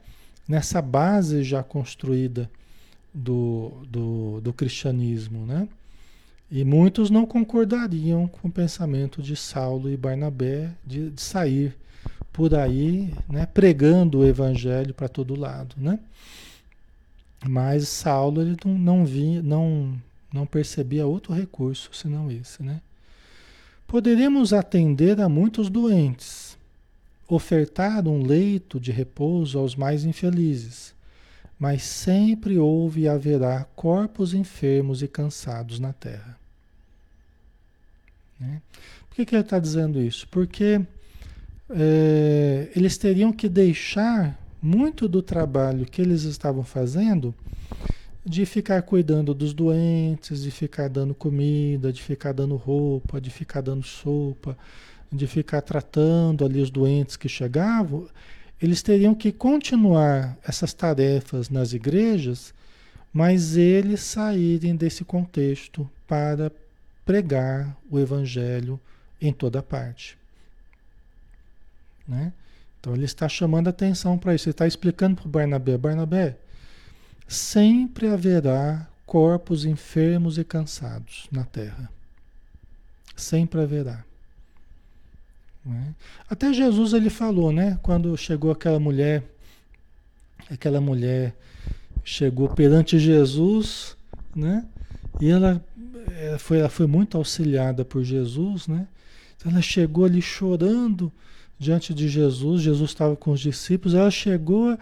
[0.48, 2.50] nessa base já construída
[3.12, 5.44] do, do, do cristianismo.
[5.44, 5.68] Né?
[6.50, 11.76] E muitos não concordariam com o pensamento de Saulo e Barnabé de, de sair
[12.32, 15.76] por aí né, pregando o evangelho para todo lado.
[15.76, 15.98] Né?
[17.46, 20.00] Mas Saulo ele não, não, via, não,
[20.32, 22.62] não percebia outro recurso senão esse.
[22.62, 22.80] Né?
[23.88, 26.58] Poderemos atender a muitos doentes,
[27.26, 30.94] ofertar um leito de repouso aos mais infelizes,
[31.58, 36.38] mas sempre houve e haverá corpos enfermos e cansados na terra.
[38.38, 38.60] Né?
[39.08, 40.28] Por que, que ele está dizendo isso?
[40.28, 40.82] Porque
[41.70, 47.34] é, eles teriam que deixar muito do trabalho que eles estavam fazendo
[48.28, 53.62] de ficar cuidando dos doentes, de ficar dando comida, de ficar dando roupa, de ficar
[53.62, 54.56] dando sopa,
[55.10, 58.06] de ficar tratando ali os doentes que chegavam,
[58.60, 62.52] eles teriam que continuar essas tarefas nas igrejas,
[63.12, 66.52] mas eles saírem desse contexto para
[67.06, 68.78] pregar o evangelho
[69.20, 70.18] em toda parte.
[72.06, 72.32] Né?
[72.78, 74.48] Então ele está chamando atenção para isso.
[74.48, 76.36] Ele está explicando para o Barnabé: Barnabé,
[77.28, 81.90] sempre haverá corpos enfermos e cansados na terra.
[83.14, 84.04] Sempre haverá.
[85.64, 85.94] Né?
[86.28, 87.78] Até Jesus ele falou, né?
[87.82, 89.22] Quando chegou aquela mulher,
[90.50, 91.36] aquela mulher
[92.02, 93.96] chegou perante Jesus,
[94.34, 94.64] né?
[95.20, 95.62] E ela,
[96.18, 98.86] ela foi, ela foi muito auxiliada por Jesus, né?
[99.36, 101.12] Então ela chegou ali chorando
[101.58, 102.62] diante de Jesus.
[102.62, 103.94] Jesus estava com os discípulos.
[103.94, 104.78] Ela chegou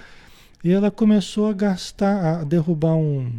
[0.67, 3.31] e ela começou a gastar, a derrubar um,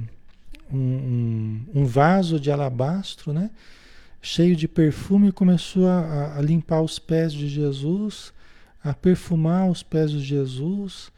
[0.74, 3.52] um, um vaso de alabastro, né?
[4.22, 8.32] Cheio de perfume, e começou a, a, limpar os pés de Jesus,
[8.82, 11.12] a perfumar os pés de Jesus,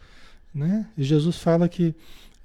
[0.52, 0.88] né?
[0.98, 1.94] E Jesus fala que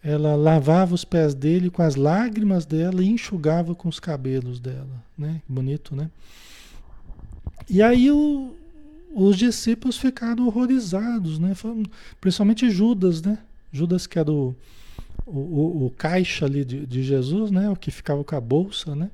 [0.03, 5.03] ela lavava os pés dele com as lágrimas dela e enxugava com os cabelos dela,
[5.17, 5.41] né?
[5.49, 6.11] Bonito, né?
[7.71, 8.55] E aí o,
[9.15, 11.55] os discípulos ficaram horrorizados, né?
[12.21, 13.39] Principalmente Judas, né?
[13.75, 14.55] Judas que era o,
[15.27, 17.69] o, o caixa ali de, de, Jesus, né?
[17.69, 19.11] O que ficava com a bolsa, né?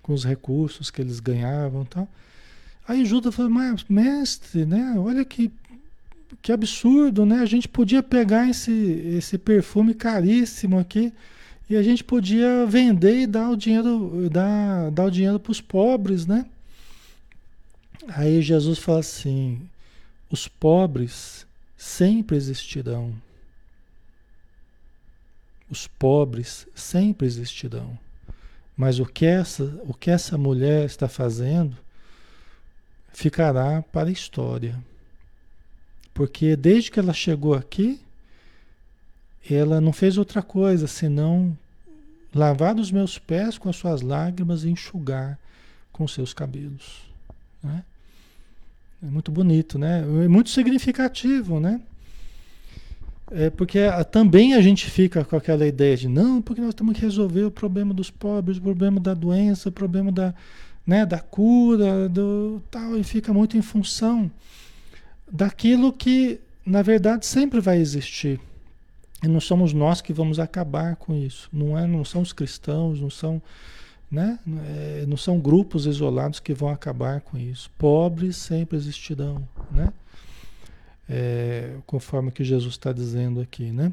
[0.00, 2.08] Com os recursos que eles ganhavam e tal.
[2.86, 4.94] Aí Judas falou, mas mestre, né?
[4.96, 5.50] Olha que,
[6.40, 7.40] que absurdo, né?
[7.40, 11.12] A gente podia pegar esse, esse perfume caríssimo aqui
[11.68, 15.60] e a gente podia vender e dar o dinheiro, dar, dar o dinheiro para os
[15.60, 16.46] pobres, né?
[18.06, 19.60] Aí Jesus fala assim:
[20.30, 21.44] os pobres
[21.76, 23.12] sempre existirão.
[25.70, 27.98] Os pobres sempre existirão.
[28.76, 31.76] Mas o que essa, o que essa mulher está fazendo
[33.12, 34.78] ficará para a história.
[36.14, 38.00] Porque desde que ela chegou aqui,
[39.50, 41.56] ela não fez outra coisa senão
[42.34, 45.38] lavar os meus pés com as suas lágrimas e enxugar
[45.92, 47.02] com seus cabelos.
[47.62, 47.82] Né?
[49.02, 50.00] É muito bonito, né?
[50.24, 51.80] É muito significativo, né?
[53.30, 57.02] É porque também a gente fica com aquela ideia de não, porque nós temos que
[57.02, 60.34] resolver o problema dos pobres, o problema da doença, o problema da,
[60.86, 64.30] né, da cura, do tal, e fica muito em função
[65.30, 68.40] daquilo que, na verdade, sempre vai existir.
[69.22, 71.48] E não somos nós que vamos acabar com isso.
[71.52, 73.42] Não é, não são os cristãos, não são
[74.10, 74.38] né?
[74.66, 77.70] É, não são grupos isolados que vão acabar com isso.
[77.78, 79.92] Pobres sempre existirão, né?
[81.08, 83.92] É, conforme que Jesus está dizendo aqui, né?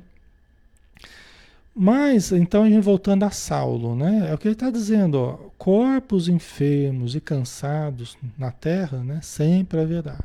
[1.73, 4.29] Mas, então, voltando a Saulo, né?
[4.29, 9.19] É o que ele está dizendo, ó, corpos enfermos e cansados na terra, né?
[9.21, 10.17] Sempre haverá.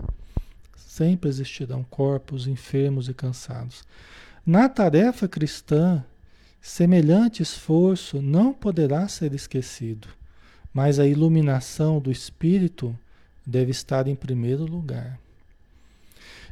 [0.77, 3.85] Sempre existirão corpos enfermos e cansados.
[4.45, 6.05] Na tarefa cristã,
[6.61, 10.09] Semelhante esforço não poderá ser esquecido,
[10.75, 12.97] mas a iluminação do espírito
[13.47, 15.19] deve estar em primeiro lugar.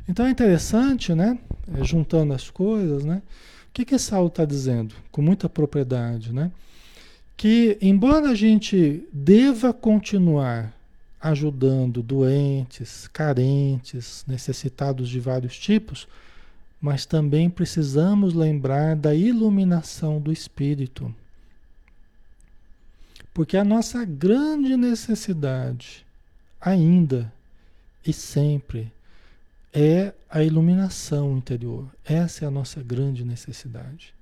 [0.09, 1.39] Então é interessante, né?
[1.75, 3.23] É, juntando as coisas, né?
[3.69, 6.51] O que que Saulo está dizendo com muita propriedade, né?
[7.37, 10.73] Que embora a gente deva continuar
[11.21, 16.09] ajudando doentes, carentes, necessitados de vários tipos,
[16.81, 21.15] mas também precisamos lembrar da iluminação do Espírito.
[23.35, 26.07] Porque a nossa grande necessidade,
[26.61, 27.33] ainda
[28.07, 28.93] e sempre,
[29.73, 31.89] é a iluminação interior.
[32.05, 34.15] Essa é a nossa grande necessidade.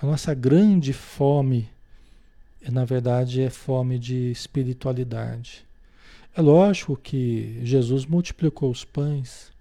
[0.00, 1.68] A nossa grande fome,
[2.68, 5.64] na verdade, é fome de espiritualidade.
[6.34, 9.52] É lógico que Jesus multiplicou os pães,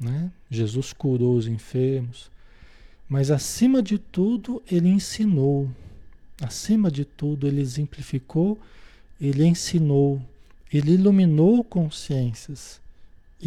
[0.00, 0.30] né?
[0.50, 2.30] Jesus curou os enfermos,
[3.08, 5.70] mas acima de tudo ele ensinou,
[6.42, 8.58] acima de tudo ele exemplificou,
[9.20, 10.20] ele ensinou,
[10.72, 12.80] ele iluminou consciências.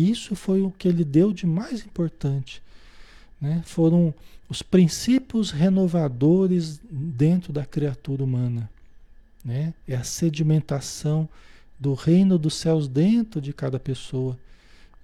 [0.02, 2.62] Isso foi o que ele deu de mais importante.
[3.42, 3.62] Né?
[3.66, 4.14] Foram
[4.48, 8.70] os princípios renovadores dentro da criatura humana.
[9.44, 9.74] Né?
[9.86, 11.28] É a sedimentação
[11.78, 14.38] do reino dos céus dentro de cada pessoa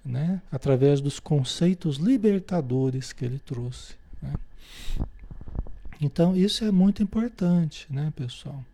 [0.02, 0.40] né?
[0.50, 3.94] através dos conceitos libertadores que ele trouxe.
[4.22, 4.32] Né?
[6.00, 8.64] Então, isso é muito importante, né, pessoal?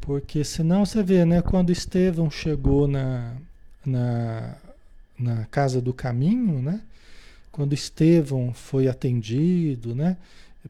[0.00, 3.34] Porque senão você vê, né, quando Estevão chegou na,
[3.84, 4.56] na,
[5.18, 6.80] na casa do caminho, né?
[7.52, 10.16] Quando Estevão foi atendido, né?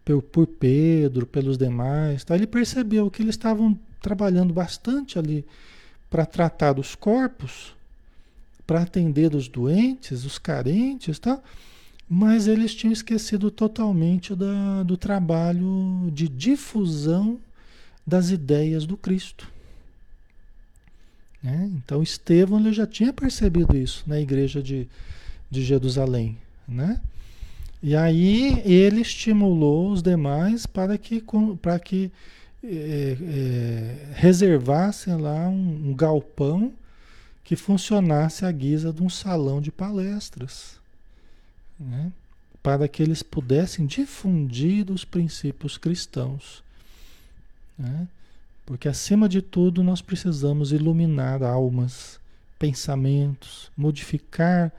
[0.04, 2.34] Por, por Pedro, pelos demais, tá?
[2.34, 5.44] ele percebeu que eles estavam trabalhando bastante ali
[6.10, 7.74] para tratar dos corpos,
[8.66, 11.40] para atender os doentes, os carentes, tá?
[12.08, 17.38] mas eles tinham esquecido totalmente da, do trabalho de difusão
[18.06, 19.53] das ideias do Cristo.
[21.44, 21.70] Né?
[21.74, 24.88] Então Estevão ele já tinha percebido isso na igreja de,
[25.50, 26.38] de Jerusalém.
[26.66, 26.98] Né?
[27.82, 31.22] E aí ele estimulou os demais para que,
[31.60, 32.10] para que
[32.64, 36.72] é, é, reservassem lá um, um galpão
[37.44, 40.80] que funcionasse à guisa de um salão de palestras,
[41.78, 42.10] né?
[42.62, 46.64] para que eles pudessem difundir os princípios cristãos.
[47.78, 48.08] Né?
[48.66, 52.18] Porque, acima de tudo, nós precisamos iluminar almas,
[52.58, 54.72] pensamentos, modificar.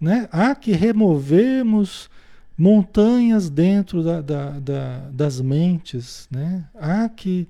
[0.00, 0.28] Né?
[0.30, 2.08] Há que removermos
[2.56, 6.28] montanhas dentro da, da, da, das mentes.
[6.30, 6.64] Né?
[6.74, 7.48] Há que,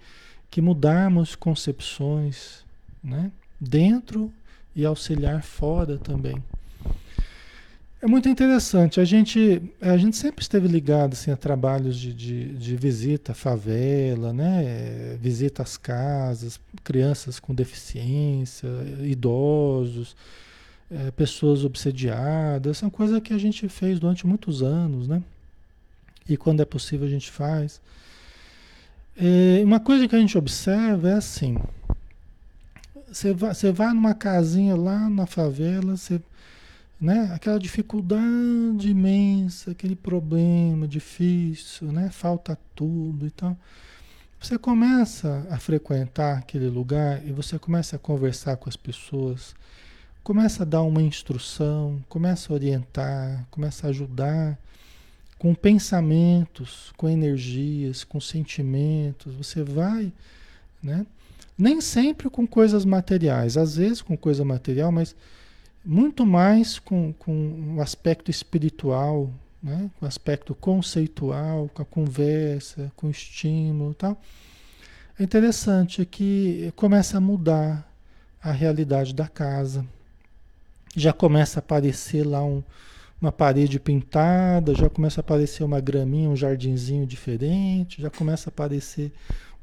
[0.50, 2.64] que mudarmos concepções
[3.04, 3.30] né?
[3.60, 4.32] dentro
[4.74, 6.42] e auxiliar fora também.
[8.06, 9.00] É muito interessante.
[9.00, 13.34] A gente, a gente sempre esteve ligado assim, a trabalhos de, de, de visita à
[13.34, 15.18] favela, né?
[15.20, 18.68] visita às casas, crianças com deficiência,
[19.00, 20.14] idosos,
[20.88, 22.78] é, pessoas obsediadas.
[22.78, 25.20] São coisas que a gente fez durante muitos anos, né?
[26.28, 27.80] E quando é possível a gente faz.
[29.16, 31.58] É, uma coisa que a gente observa é assim:
[33.08, 36.20] você vai, você vai numa casinha lá na favela, você,
[37.00, 43.56] né, aquela dificuldade imensa, aquele problema difícil, né, falta tudo e tal.
[44.40, 49.54] Você começa a frequentar aquele lugar e você começa a conversar com as pessoas,
[50.22, 54.58] começa a dar uma instrução, começa a orientar, começa a ajudar
[55.38, 59.34] com pensamentos, com energias, com sentimentos.
[59.34, 60.12] Você vai,
[60.82, 61.06] né?
[61.58, 65.16] Nem sempre com coisas materiais, às vezes com coisa material, mas
[65.86, 69.30] muito mais com, com o aspecto espiritual,
[69.62, 69.88] né?
[69.98, 74.20] com o aspecto conceitual, com a conversa, com o estímulo tal.
[75.18, 77.88] É interessante que começa a mudar
[78.42, 79.86] a realidade da casa.
[80.94, 82.62] Já começa a aparecer lá um,
[83.20, 88.52] uma parede pintada, já começa a aparecer uma graminha, um jardinzinho diferente, já começa a
[88.52, 89.12] aparecer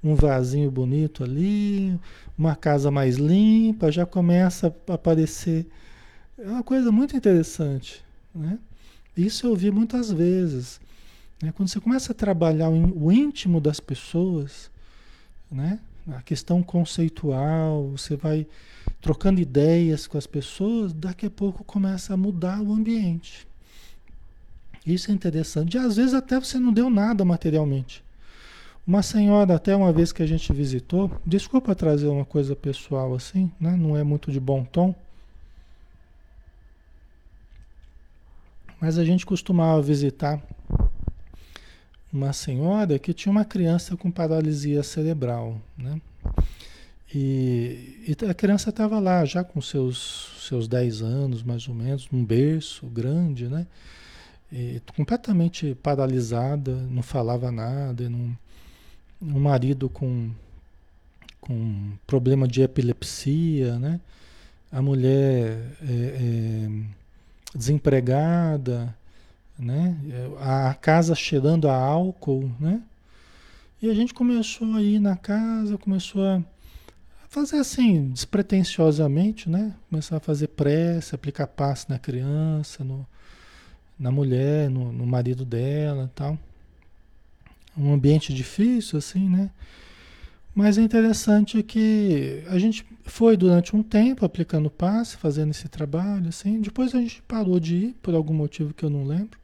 [0.03, 1.99] um vasinho bonito ali,
[2.37, 5.67] uma casa mais limpa, já começa a aparecer.
[6.37, 8.03] É uma coisa muito interessante.
[8.33, 8.57] Né?
[9.15, 10.79] Isso eu vi muitas vezes.
[11.41, 11.53] Né?
[11.55, 14.71] Quando você começa a trabalhar o íntimo das pessoas,
[15.51, 15.79] né?
[16.11, 18.47] a questão conceitual, você vai
[18.99, 23.47] trocando ideias com as pessoas, daqui a pouco começa a mudar o ambiente.
[24.85, 25.75] Isso é interessante.
[25.75, 28.03] E às vezes até você não deu nada materialmente.
[28.85, 33.49] Uma senhora, até uma vez que a gente visitou, desculpa trazer uma coisa pessoal assim,
[33.57, 33.77] né?
[33.77, 34.93] não é muito de bom tom,
[38.83, 40.45] mas a gente costumava visitar
[42.11, 46.01] uma senhora que tinha uma criança com paralisia cerebral, né?
[47.15, 52.09] E, e a criança estava lá já com seus, seus 10 anos, mais ou menos,
[52.11, 53.65] num berço grande, né?
[54.51, 58.37] E, completamente paralisada, não falava nada, não,
[59.21, 60.29] um marido com,
[61.39, 64.01] com problema de epilepsia, né?
[64.69, 66.69] A mulher é, é,
[67.55, 68.95] desempregada,
[69.57, 69.95] né?
[70.39, 72.81] A casa cheirando a álcool, né?
[73.81, 76.41] E a gente começou a ir na casa, começou a
[77.29, 79.73] fazer assim, despretensiosamente, né?
[79.89, 83.05] Começar a fazer prece, aplicar passe na criança, no,
[83.99, 86.37] na mulher, no, no marido dela tal
[87.77, 89.49] um ambiente difícil, assim, né?
[90.55, 96.29] Mas é interessante que a gente foi durante um tempo aplicando passe, fazendo esse trabalho,
[96.29, 96.61] assim.
[96.61, 99.37] Depois a gente parou de ir, por algum motivo que eu não lembro.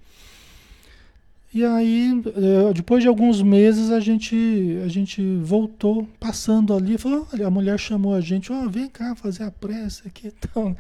[1.52, 7.28] E aí, eh, depois de alguns meses, a gente, a gente voltou, passando ali, falou,
[7.34, 10.78] olha, a mulher chamou a gente, ó, oh, vem cá fazer a prece aqui então.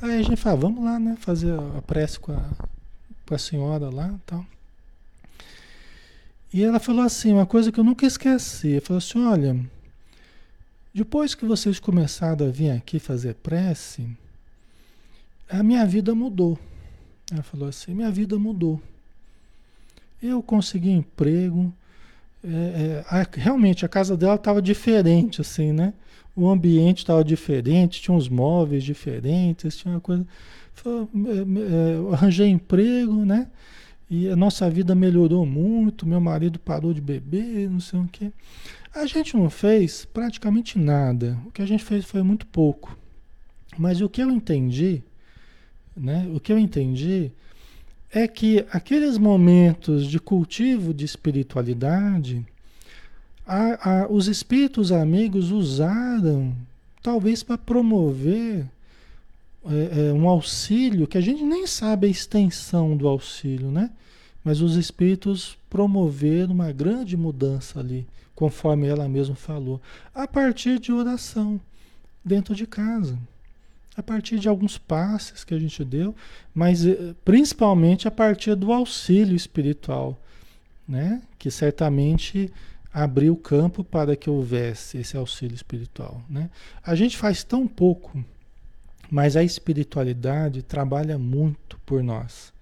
[0.00, 2.50] Aí a gente falou, vamos lá, né, fazer a prece com a,
[3.26, 4.46] com a senhora lá e tal.
[6.52, 8.72] E ela falou assim, uma coisa que eu nunca esqueci.
[8.72, 9.60] Ela falou assim, olha,
[10.94, 14.08] depois que vocês começaram a vir aqui fazer prece,
[15.48, 16.58] a minha vida mudou.
[17.30, 18.80] Ela falou assim, minha vida mudou.
[20.22, 21.72] Eu consegui emprego.
[22.42, 25.92] É, é, a, realmente a casa dela estava diferente, assim, né?
[26.34, 30.26] O ambiente estava diferente, tinha uns móveis diferentes, tinha uma coisa.
[30.84, 33.48] É, é, arranjei emprego, né?
[34.08, 38.30] E a nossa vida melhorou muito, meu marido parou de beber, não sei o quê.
[38.94, 41.36] A gente não fez praticamente nada.
[41.44, 42.96] O que a gente fez foi muito pouco.
[43.76, 45.02] Mas o que eu entendi,
[45.96, 46.28] né?
[46.32, 47.32] O que eu entendi
[48.12, 52.46] é que aqueles momentos de cultivo de espiritualidade,
[53.46, 56.54] a, a, os espíritos amigos usaram
[57.02, 58.66] talvez para promover
[59.70, 63.90] é, é, um auxílio que a gente nem sabe a extensão do auxílio, né?
[64.44, 69.80] Mas os espíritos promoveram uma grande mudança ali, conforme ela mesma falou,
[70.14, 71.60] a partir de oração
[72.24, 73.18] dentro de casa
[73.96, 76.14] a partir de alguns passes que a gente deu,
[76.54, 80.20] mas eh, principalmente a partir do auxílio espiritual,
[80.86, 81.22] né?
[81.38, 82.52] Que certamente
[82.92, 86.50] abriu o campo para que houvesse esse auxílio espiritual, né?
[86.84, 88.22] A gente faz tão pouco,
[89.10, 92.52] mas a espiritualidade trabalha muito por nós,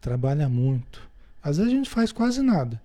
[0.00, 1.02] trabalha muito.
[1.42, 2.80] Às vezes a gente faz quase nada,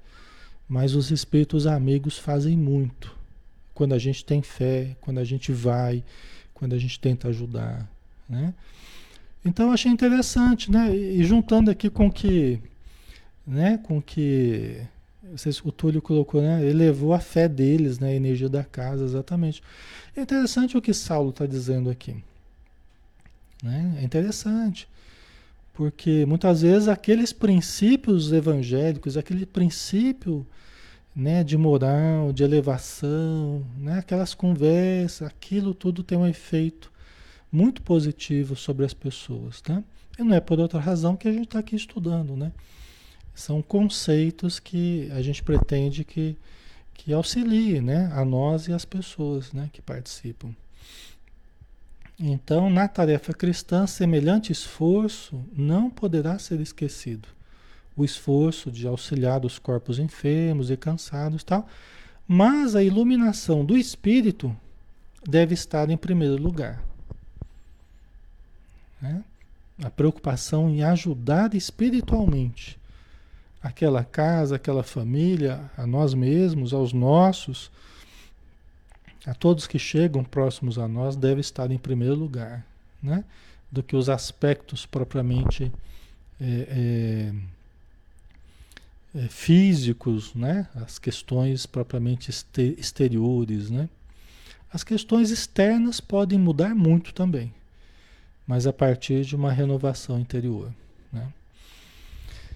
[0.67, 3.15] mas os espíritos amigos fazem muito.
[3.73, 6.03] Quando a gente tem fé, quando a gente vai,
[6.53, 7.89] quando a gente tenta ajudar,
[8.27, 8.53] né?
[9.43, 10.95] Então achei interessante, né?
[10.95, 12.59] E juntando aqui com que,
[13.45, 13.77] né?
[13.83, 14.81] Com que
[15.31, 16.65] vocês, o Túlio colocou, né?
[16.65, 18.09] Elevou a fé deles, né?
[18.09, 19.61] A energia da casa, exatamente.
[20.15, 22.15] É interessante o que Saulo está dizendo aqui.
[23.65, 23.97] Né?
[23.99, 24.87] É interessante.
[25.73, 30.45] Porque muitas vezes aqueles princípios evangélicos, aquele princípio
[31.15, 36.91] né, de moral, de elevação, né, aquelas conversas, aquilo tudo tem um efeito
[37.51, 39.83] muito positivo sobre as pessoas, né?
[40.19, 42.51] E não é por outra razão que a gente está aqui estudando, né?
[43.33, 46.37] São conceitos que a gente pretende que,
[46.93, 48.09] que auxilie, né?
[48.13, 49.69] A nós e as pessoas, né?
[49.73, 50.53] Que participam.
[52.19, 57.27] Então, na tarefa cristã, semelhante esforço não poderá ser esquecido.
[57.95, 61.67] O esforço de auxiliar os corpos enfermos e cansados, tal.
[62.27, 64.55] Mas a iluminação do espírito
[65.27, 66.81] deve estar em primeiro lugar.
[69.01, 69.23] Né?
[69.83, 72.79] A preocupação em ajudar espiritualmente
[73.65, 77.71] aquela casa, aquela família, a nós mesmos, aos nossos,
[79.25, 82.65] a todos que chegam próximos a nós, deve estar em primeiro lugar,
[83.01, 83.23] né?
[83.71, 85.71] do que os aspectos propriamente
[86.39, 87.33] é,
[89.15, 90.67] é, é, físicos, né?
[90.75, 92.31] as questões propriamente
[92.77, 93.69] exteriores.
[93.69, 93.89] Né?
[94.71, 97.51] As questões externas podem mudar muito também
[98.47, 100.71] mas a partir de uma renovação interior.
[101.11, 101.27] Né?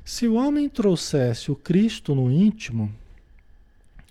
[0.05, 2.93] Se o homem trouxesse o Cristo no íntimo,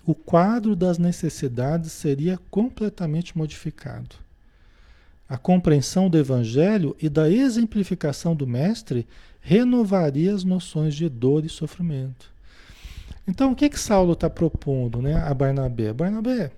[0.09, 4.17] o quadro das necessidades seria completamente modificado.
[5.29, 9.07] A compreensão do Evangelho e da exemplificação do Mestre
[9.43, 12.33] renovaria as noções de dor e sofrimento.
[13.27, 15.93] Então, o que que Saulo está propondo né, a Barnabé?
[15.93, 16.53] Barnabé,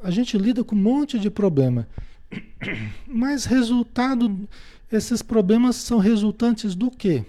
[0.00, 1.88] a gente lida com um monte de problema.
[3.04, 4.48] Mas resultado,
[4.92, 7.24] esses problemas são resultantes do quê?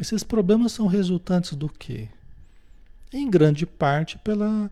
[0.00, 2.08] Esses problemas são resultantes do quê?
[3.16, 4.70] Em grande parte pela,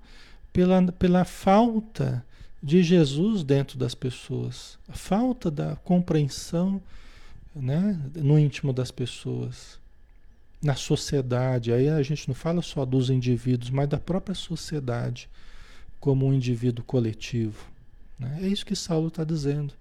[0.52, 2.24] pela, pela falta
[2.62, 6.80] de Jesus dentro das pessoas, a falta da compreensão
[7.54, 9.78] né, no íntimo das pessoas,
[10.62, 11.72] na sociedade.
[11.72, 15.28] Aí a gente não fala só dos indivíduos, mas da própria sociedade
[16.00, 17.66] como um indivíduo coletivo.
[18.18, 18.40] Né?
[18.42, 19.74] É isso que Saulo está dizendo.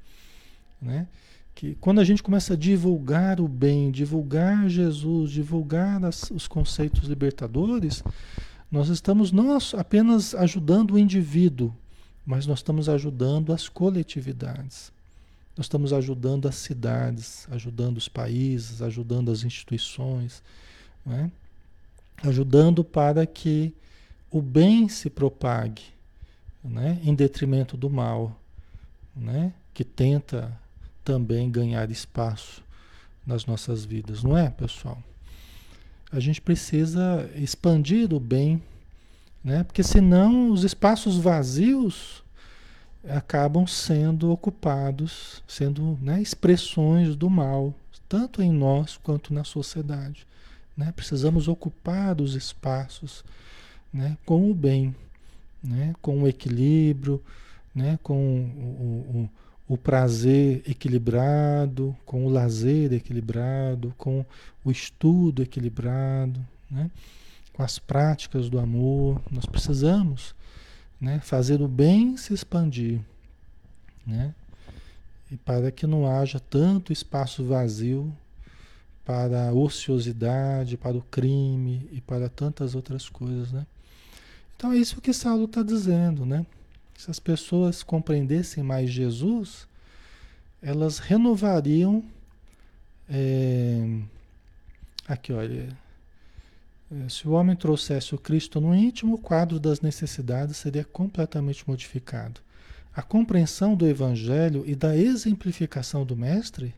[0.82, 1.07] Né?
[1.55, 7.07] Que quando a gente começa a divulgar o bem, divulgar Jesus, divulgar as, os conceitos
[7.07, 8.03] libertadores,
[8.74, 11.72] nós estamos não apenas ajudando o indivíduo,
[12.26, 14.92] mas nós estamos ajudando as coletividades.
[15.56, 20.42] Nós estamos ajudando as cidades, ajudando os países, ajudando as instituições,
[21.06, 21.32] né?
[22.24, 23.76] ajudando para que
[24.32, 25.84] o bem se propague,
[26.64, 27.00] né?
[27.04, 28.36] em detrimento do mal,
[29.16, 29.54] né?
[29.72, 30.52] que tenta
[31.04, 32.64] também ganhar espaço
[33.24, 34.98] nas nossas vidas, não é, pessoal?
[36.14, 38.61] A gente precisa expandir o bem,
[39.43, 39.64] né?
[39.64, 42.24] porque senão os espaços vazios
[43.09, 47.74] acabam sendo ocupados, sendo né, expressões do mal,
[48.07, 50.26] tanto em nós quanto na sociedade.
[50.78, 50.93] Né?
[50.95, 53.26] Precisamos ocupar os espaços
[53.91, 54.95] né, com o bem
[55.64, 55.95] né?
[56.01, 57.24] com o equilíbrio,
[57.74, 57.97] né?
[58.03, 59.30] com o, o, o
[59.78, 64.26] prazer equilibrado, com o lazer equilibrado, com
[64.64, 66.39] o estudo equilibrado,
[66.70, 66.91] né?
[67.53, 69.22] com as práticas do amor.
[69.32, 70.36] Nós precisamos
[70.99, 71.20] né?
[71.20, 72.99] fazer o bem se expandir.
[74.05, 74.36] Né?
[75.32, 78.14] E para que não haja tanto espaço vazio
[79.05, 83.66] para a ociosidade, para o crime e para tantas outras coisas, né?
[84.55, 86.45] Então é isso que Saulo está dizendo, né?
[86.98, 89.68] Se as pessoas compreendessem mais Jesus,
[90.62, 92.04] elas renovariam
[93.10, 94.00] É,
[95.08, 95.68] aqui, olha.
[96.91, 101.68] É, se o homem trouxesse o Cristo no íntimo, o quadro das necessidades seria completamente
[101.68, 102.39] modificado.
[102.96, 106.74] A compreensão do Evangelho e da exemplificação do Mestre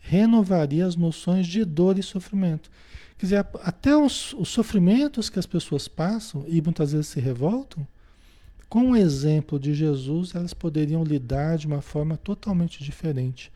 [0.00, 2.70] renovaria as noções de dor e sofrimento.
[3.16, 7.86] Quer dizer, até os, os sofrimentos que as pessoas passam e muitas vezes se revoltam,
[8.74, 13.52] com o exemplo de Jesus, elas poderiam lidar de uma forma totalmente diferente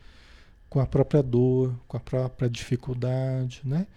[0.70, 3.88] com a própria dor, com a própria dificuldade, né?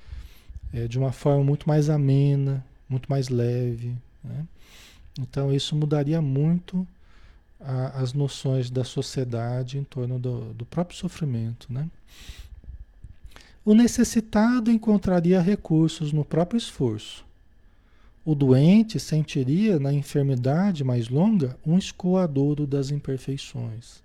[0.74, 3.96] É, de uma forma muito mais amena, muito mais leve.
[4.24, 4.48] Né?
[5.20, 6.88] Então, isso mudaria muito
[7.60, 11.72] a, as noções da sociedade em torno do, do próprio sofrimento.
[11.72, 11.88] Né?
[13.64, 17.24] O necessitado encontraria recursos no próprio esforço.
[18.24, 24.04] O doente sentiria na enfermidade mais longa um escoadouro das imperfeições.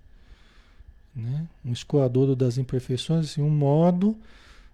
[1.15, 1.47] Né?
[1.63, 4.17] Um escoadouro das imperfeições, assim, um modo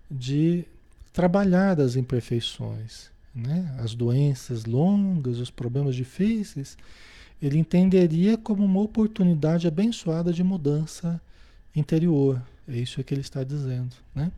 [0.10, 0.66] de
[1.12, 3.76] trabalhar as imperfeições, né?
[3.80, 6.78] as doenças longas, os problemas difíceis,
[7.42, 11.22] ele entenderia como uma oportunidade abençoada de mudança
[11.76, 12.42] interior.
[12.68, 13.96] É isso que ele está dizendo.
[14.16, 14.32] Né?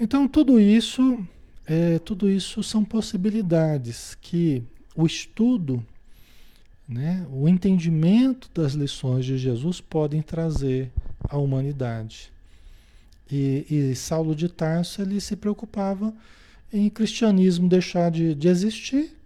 [0.00, 1.24] Então, tudo isso,
[1.72, 4.62] é, tudo isso são possibilidades que
[4.94, 5.82] o estudo,
[6.86, 10.92] né, o entendimento das lições de Jesus podem trazer
[11.30, 12.30] à humanidade.
[13.30, 16.12] E, e Saulo de Tarso ele se preocupava
[16.70, 19.16] em cristianismo deixar de, de existir,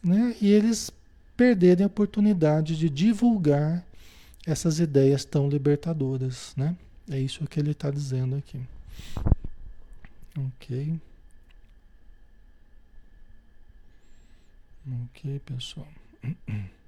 [0.00, 0.36] né?
[0.40, 0.88] E eles
[1.36, 3.84] perderem a oportunidade de divulgar
[4.46, 6.76] essas ideias tão libertadoras, né?
[7.10, 8.60] É isso que ele está dizendo aqui.
[10.38, 11.00] Ok.
[14.86, 15.88] Ok, pessoal.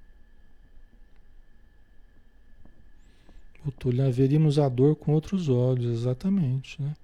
[3.78, 6.94] Túlio, veríamos a dor com outros olhos, exatamente, né?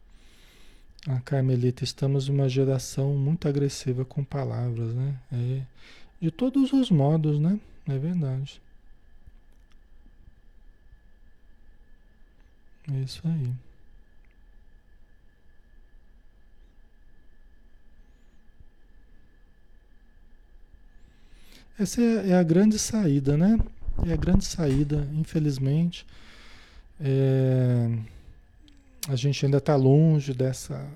[1.08, 5.18] A Carmelita, estamos em uma geração muito agressiva com palavras, né?
[5.32, 5.62] É,
[6.20, 7.58] de todos os modos, né?
[7.88, 8.60] É verdade.
[12.92, 13.69] É isso aí.
[21.80, 23.58] Essa é, é a grande saída, né?
[24.06, 26.06] É a grande saída, infelizmente.
[27.00, 27.88] É,
[29.08, 30.86] a gente ainda está longe dessa,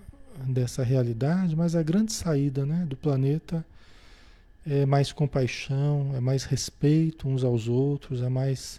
[0.47, 3.65] dessa realidade, mas a grande saída né, do planeta
[4.67, 8.79] é mais compaixão, é mais respeito uns aos outros, é mais,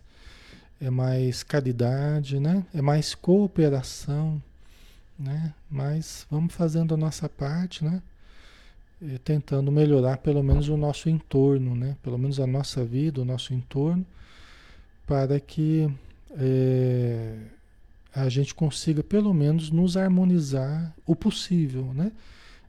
[0.80, 2.64] é mais caridade, né?
[2.72, 4.39] é mais cooperação.
[5.18, 5.51] Né?
[5.68, 7.99] Mas vamos fazendo a nossa parte, né?
[9.02, 11.96] E tentando melhorar pelo menos o nosso entorno, né?
[12.02, 14.06] pelo menos a nossa vida, o nosso entorno,
[15.06, 15.89] para que
[16.32, 17.38] é,
[18.14, 22.12] a gente consiga pelo menos nos harmonizar o possível, né?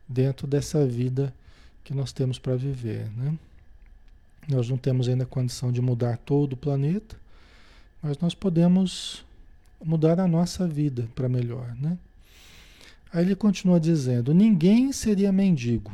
[0.08, 1.32] Dentro dessa vida
[1.84, 3.38] que nós temos para viver, né?
[4.48, 7.16] Nós não temos ainda condição de mudar todo o planeta,
[8.02, 9.24] mas nós podemos
[9.84, 11.96] mudar a nossa vida para melhor, né?
[13.12, 15.92] Aí ele continua dizendo: ninguém seria mendigo,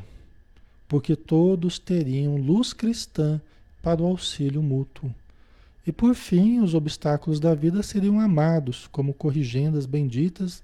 [0.93, 3.41] porque todos teriam luz cristã
[3.81, 5.11] para o auxílio mútuo.
[5.87, 10.63] E por fim, os obstáculos da vida seriam amados como corrigendas benditas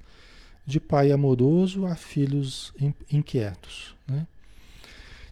[0.67, 2.75] de pai amoroso a filhos
[3.11, 3.95] inquietos.
[4.07, 4.27] Né?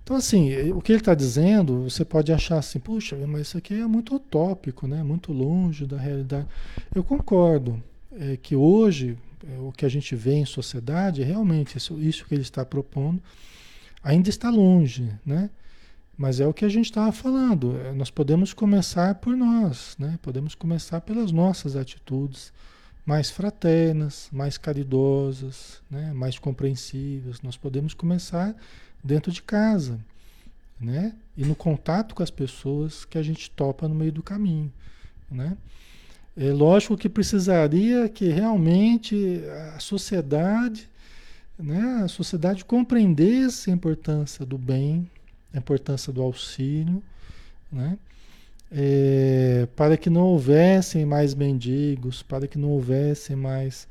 [0.03, 3.75] Então, assim, o que ele está dizendo, você pode achar assim, puxa, mas isso aqui
[3.75, 5.03] é muito utópico, né?
[5.03, 6.47] muito longe da realidade.
[6.95, 7.83] Eu concordo
[8.19, 12.35] é, que hoje, é, o que a gente vê em sociedade, realmente, isso, isso que
[12.35, 13.21] ele está propondo,
[14.07, 15.51] ainda está longe, né?
[16.17, 17.77] Mas é o que a gente estava falando.
[17.79, 20.17] É, nós podemos começar por nós, né?
[20.23, 22.53] Podemos começar pelas nossas atitudes
[23.05, 26.13] mais fraternas, mais caridosas, né?
[26.13, 27.43] mais compreensivas.
[27.43, 28.55] Nós podemos começar
[29.03, 29.99] dentro de casa,
[30.81, 31.13] né?
[31.37, 34.73] E no contato com as pessoas que a gente topa no meio do caminho,
[35.31, 35.57] né?
[36.37, 39.43] É lógico que precisaria que realmente
[39.75, 40.89] a sociedade,
[41.59, 45.11] né, a sociedade compreendesse a importância do bem,
[45.53, 47.03] a importância do auxílio,
[47.73, 47.99] né?
[48.71, 53.87] É, para que não houvessem mais mendigos, para que não houvessem mais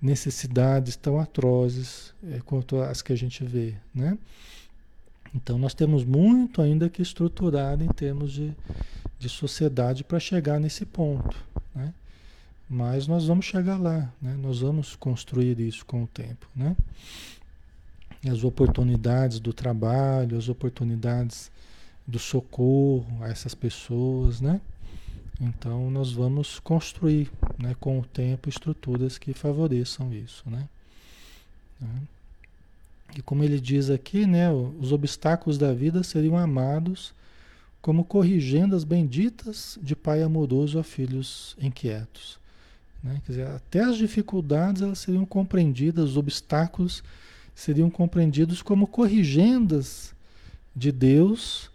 [0.00, 4.16] necessidades tão atrozes é, quanto as que a gente vê, né?
[5.34, 8.52] Então nós temos muito ainda que estruturar em termos de,
[9.18, 11.36] de sociedade para chegar nesse ponto,
[11.74, 11.92] né?
[12.68, 14.34] Mas nós vamos chegar lá, né?
[14.40, 16.74] Nós vamos construir isso com o tempo, né?
[18.28, 21.50] as oportunidades do trabalho, as oportunidades
[22.06, 24.60] do socorro a essas pessoas, né?
[25.40, 30.68] Então nós vamos construir, né, com o tempo, estruturas que favoreçam isso, né?
[31.80, 32.02] né?
[33.16, 37.12] E como ele diz aqui, né, os obstáculos da vida seriam amados
[37.80, 42.38] como corrigendas benditas de pai amoroso a filhos inquietos.
[43.04, 43.20] Né?
[43.26, 47.04] Quer dizer, até as dificuldades elas seriam compreendidas, os obstáculos
[47.54, 50.14] seriam compreendidos como corrigendas
[50.74, 51.70] de Deus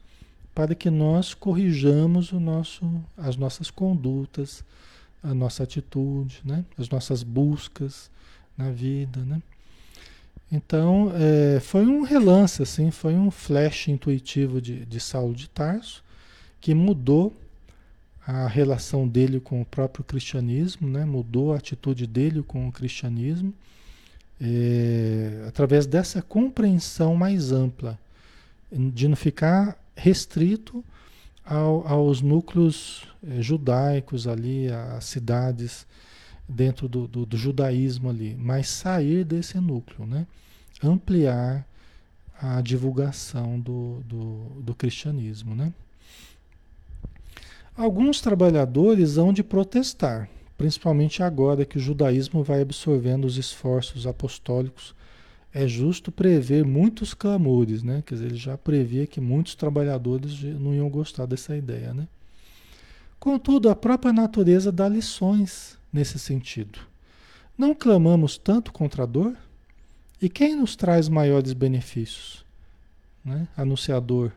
[0.55, 2.83] para que nós corrijamos o nosso,
[3.15, 4.63] as nossas condutas,
[5.23, 6.65] a nossa atitude, né?
[6.77, 8.09] as nossas buscas
[8.57, 9.21] na vida.
[9.21, 9.41] Né?
[10.51, 16.03] Então, é, foi um relance, assim, foi um flash intuitivo de, de Saulo de Tarso,
[16.59, 17.33] que mudou
[18.31, 21.03] a relação dele com o próprio cristianismo, né?
[21.03, 23.51] mudou a atitude dele com o cristianismo,
[24.39, 27.97] é, através dessa compreensão mais ampla,
[28.71, 30.85] de não ficar restrito
[31.43, 35.87] ao, aos núcleos é, judaicos ali, às cidades
[36.47, 40.27] dentro do, do, do, judaísmo ali, mas sair desse núcleo, né?
[40.83, 41.67] ampliar
[42.39, 44.01] a divulgação do,
[44.61, 45.55] do, cristianismo.
[45.55, 45.73] Né?
[47.79, 54.93] Alguns trabalhadores hão de protestar, principalmente agora que o judaísmo vai absorvendo os esforços apostólicos.
[55.53, 58.03] É justo prever muitos clamores, né?
[58.05, 62.05] Quer dizer, ele já previa que muitos trabalhadores não iam gostar dessa ideia, né?
[63.17, 66.79] Contudo, a própria natureza dá lições nesse sentido.
[67.57, 69.37] Não clamamos tanto contra a dor?
[70.21, 72.43] E quem nos traz maiores benefícios?
[73.23, 73.47] Né?
[73.55, 74.33] Anunciador,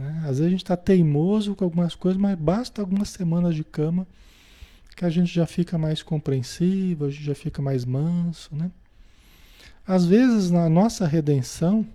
[0.00, 0.20] né?
[0.22, 4.06] Às vezes a gente está teimoso com algumas coisas, mas basta algumas semanas de cama
[4.96, 8.54] que a gente já fica mais compreensivo, a gente já fica mais manso.
[8.56, 8.70] Né?
[9.86, 11.86] Às vezes na nossa redenção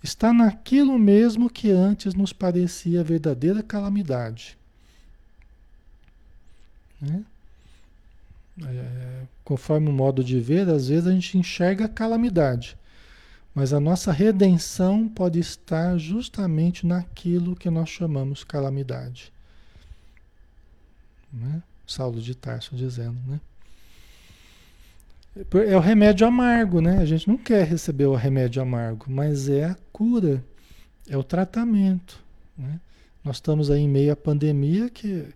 [0.00, 4.56] está naquilo mesmo que antes nos parecia verdadeira calamidade.
[7.00, 7.24] Né?
[8.64, 12.78] É, conforme o modo de ver, às vezes a gente enxerga a calamidade.
[13.54, 19.32] Mas a nossa redenção pode estar justamente naquilo que nós chamamos calamidade.
[21.32, 21.62] Né?
[21.86, 23.40] Saulo de Tarso dizendo, né?
[25.68, 26.98] É o remédio amargo, né?
[26.98, 30.44] A gente não quer receber o remédio amargo, mas é a cura,
[31.08, 32.20] é o tratamento.
[32.58, 32.80] Né?
[33.22, 35.26] Nós estamos aí em meio à pandemia que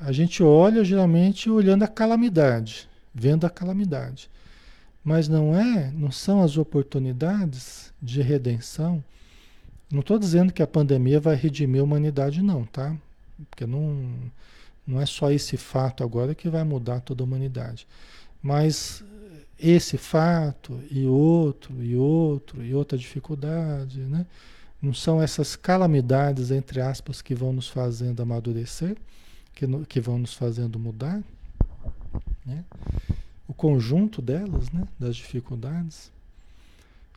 [0.00, 4.28] a gente olha geralmente olhando a calamidade, vendo a calamidade.
[5.04, 9.02] Mas não é, não são as oportunidades de redenção.
[9.90, 12.96] Não estou dizendo que a pandemia vai redimir a humanidade, não, tá?
[13.50, 14.08] Porque não,
[14.86, 17.86] não é só esse fato agora que vai mudar toda a humanidade.
[18.42, 19.04] Mas
[19.58, 24.26] esse fato e outro, e outro, e outra dificuldade, né?
[24.80, 28.96] Não são essas calamidades, entre aspas, que vão nos fazendo amadurecer,
[29.54, 31.22] que, no, que vão nos fazendo mudar,
[32.44, 32.64] né?
[33.46, 36.10] O conjunto delas, né, das dificuldades.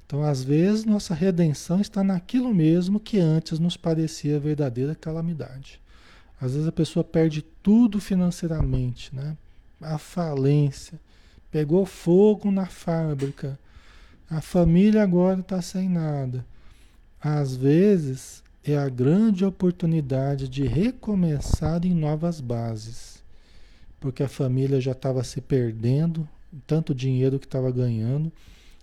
[0.06, 5.80] Então, às vezes, nossa redenção está naquilo mesmo que antes nos parecia verdadeira calamidade.
[6.40, 9.36] Às vezes a pessoa perde tudo financeiramente, né?
[9.82, 11.00] A falência,
[11.50, 13.58] pegou fogo na fábrica,
[14.30, 16.46] a família agora está sem nada.
[17.20, 23.16] Às vezes é a grande oportunidade de recomeçar em novas bases
[24.06, 26.30] porque a família já estava se perdendo,
[26.68, 28.32] tanto dinheiro que estava ganhando,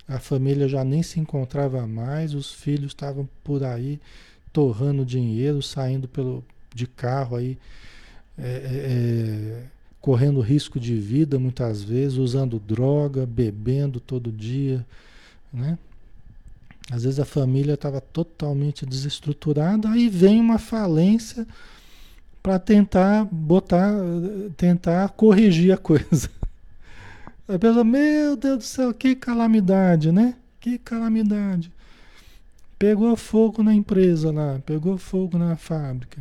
[0.09, 4.01] a família já nem se encontrava mais, os filhos estavam por aí
[4.53, 6.45] torrando dinheiro, saindo pelo,
[6.75, 7.57] de carro aí,
[8.37, 9.65] é, é, é,
[10.01, 14.85] correndo risco de vida muitas vezes, usando droga, bebendo todo dia,
[15.53, 15.79] né?
[16.91, 21.47] Às vezes a família estava totalmente desestruturada, aí vem uma falência
[22.43, 23.93] para tentar botar,
[24.57, 26.29] tentar corrigir a coisa.
[27.47, 30.35] A pessoa, meu Deus do céu, que calamidade, né?
[30.61, 31.71] Que calamidade.
[32.79, 36.21] Pegou fogo na empresa lá, pegou fogo na fábrica.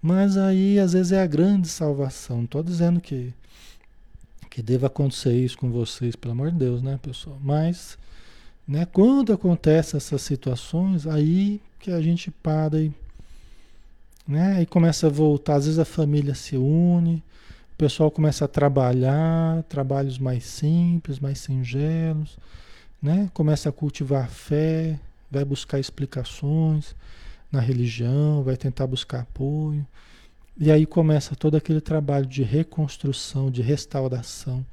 [0.00, 2.38] Mas aí, às vezes, é a grande salvação.
[2.38, 3.32] Não estou dizendo que,
[4.50, 7.38] que deva acontecer isso com vocês, pelo amor de Deus, né, pessoal?
[7.42, 7.96] Mas,
[8.68, 12.92] né, quando acontecem essas situações, aí que a gente para e
[14.26, 14.62] né?
[14.62, 17.22] E começa a voltar, às vezes a família se une,
[17.72, 22.38] o pessoal começa a trabalhar, trabalhos mais simples, mais singelos,
[23.02, 23.30] né?
[23.34, 24.98] Começa a cultivar a fé,
[25.30, 26.94] vai buscar explicações
[27.50, 29.86] na religião, vai tentar buscar apoio.
[30.56, 34.64] E aí começa todo aquele trabalho de reconstrução, de restauração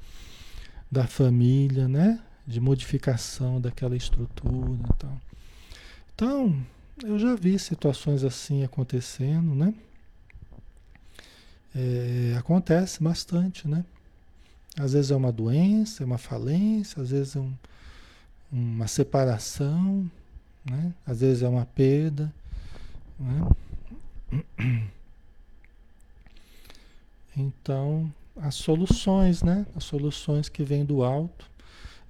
[0.91, 2.19] da família, né?
[2.45, 5.21] De modificação daquela estrutura e tal.
[6.13, 6.55] Então,
[7.03, 9.73] eu já vi situações assim acontecendo, né?
[11.75, 13.83] é, acontece bastante, né?
[14.77, 17.53] Às vezes é uma doença, é uma falência, às vezes é um,
[18.51, 20.09] uma separação,
[20.63, 20.93] né?
[21.05, 22.33] às vezes é uma perda.
[23.19, 23.47] Né?
[27.35, 29.65] Então, as soluções, né?
[29.73, 31.49] As soluções que vêm do alto,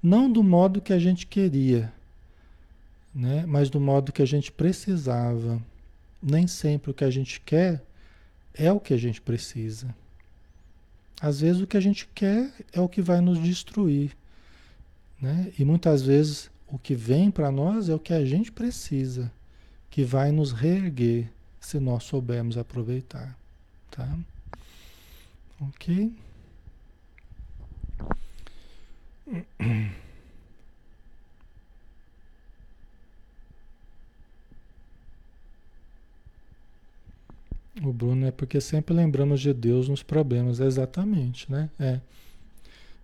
[0.01, 1.93] não do modo que a gente queria,
[3.13, 3.45] né?
[3.45, 5.61] Mas do modo que a gente precisava.
[6.21, 7.83] Nem sempre o que a gente quer
[8.53, 9.93] é o que a gente precisa.
[11.19, 14.15] Às vezes o que a gente quer é o que vai nos destruir,
[15.19, 15.51] né?
[15.57, 19.31] E muitas vezes o que vem para nós é o que a gente precisa,
[19.89, 23.37] que vai nos reerguer se nós soubermos aproveitar,
[23.91, 24.17] tá?
[25.59, 26.11] Ok?
[37.79, 41.69] O Bruno é porque sempre lembramos de Deus nos problemas, exatamente, né?
[41.79, 41.99] É.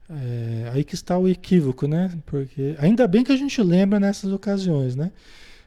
[0.10, 0.72] é.
[0.74, 2.18] Aí que está o equívoco, né?
[2.26, 5.12] Porque ainda bem que a gente lembra nessas ocasiões, né?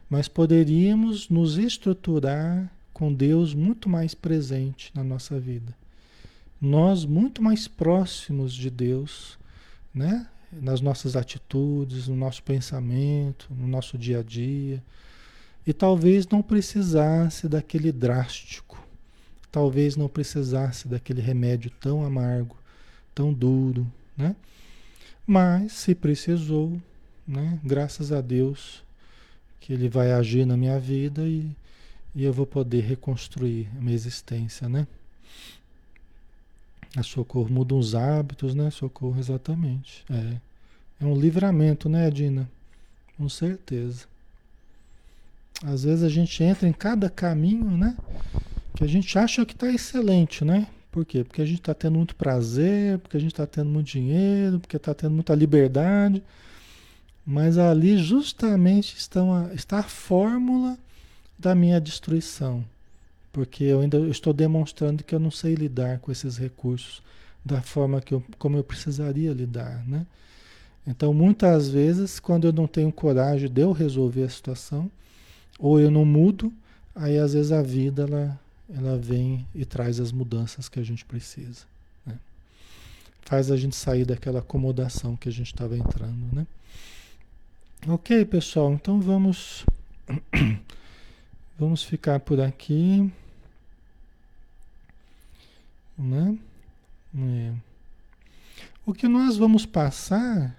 [0.07, 5.75] Mas poderíamos nos estruturar com Deus muito mais presente na nossa vida.
[6.59, 9.39] Nós muito mais próximos de Deus,
[9.91, 10.27] né?
[10.53, 14.83] Nas nossas atitudes, no nosso pensamento, no nosso dia a dia.
[15.65, 18.90] E talvez não precisasse daquele drástico
[19.51, 22.55] talvez não precisasse daquele remédio tão amargo,
[23.13, 23.85] tão duro,
[24.15, 24.35] né?
[25.27, 26.81] Mas se precisou,
[27.27, 27.59] né?
[27.63, 28.83] Graças a Deus
[29.59, 31.49] que ele vai agir na minha vida e,
[32.15, 34.87] e eu vou poder reconstruir a minha existência, né?
[36.95, 38.69] A socorro muda os hábitos, né?
[38.69, 40.03] Socorro, exatamente.
[40.09, 40.37] É,
[41.01, 42.49] é um livramento, né, Dina?
[43.17, 44.05] Com certeza.
[45.63, 47.95] Às vezes a gente entra em cada caminho, né?
[48.75, 50.67] Que a gente acha que está excelente, né?
[50.91, 51.23] Por quê?
[51.23, 54.77] Porque a gente está tendo muito prazer, porque a gente está tendo muito dinheiro, porque
[54.77, 56.21] está tendo muita liberdade.
[57.25, 60.77] Mas ali justamente estão a, está a fórmula
[61.37, 62.63] da minha destruição.
[63.31, 67.01] Porque eu ainda estou demonstrando que eu não sei lidar com esses recursos
[67.43, 70.05] da forma que eu, como eu precisaria lidar, né?
[70.85, 74.89] Então, muitas vezes, quando eu não tenho coragem de eu resolver a situação,
[75.59, 76.51] ou eu não mudo,
[76.95, 78.39] aí às vezes a vida ela,
[78.75, 81.65] ela vem e traz as mudanças que a gente precisa.
[82.05, 82.17] Né?
[83.21, 86.47] Faz a gente sair daquela acomodação que a gente estava entrando, né?
[87.87, 89.65] Ok, pessoal, então vamos
[91.57, 93.11] vamos ficar por aqui,
[95.97, 96.37] né?
[97.15, 97.53] É.
[98.85, 100.55] O que nós vamos passar,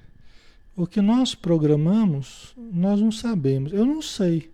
[0.76, 3.72] o que nós programamos, nós não sabemos.
[3.72, 4.51] Eu não sei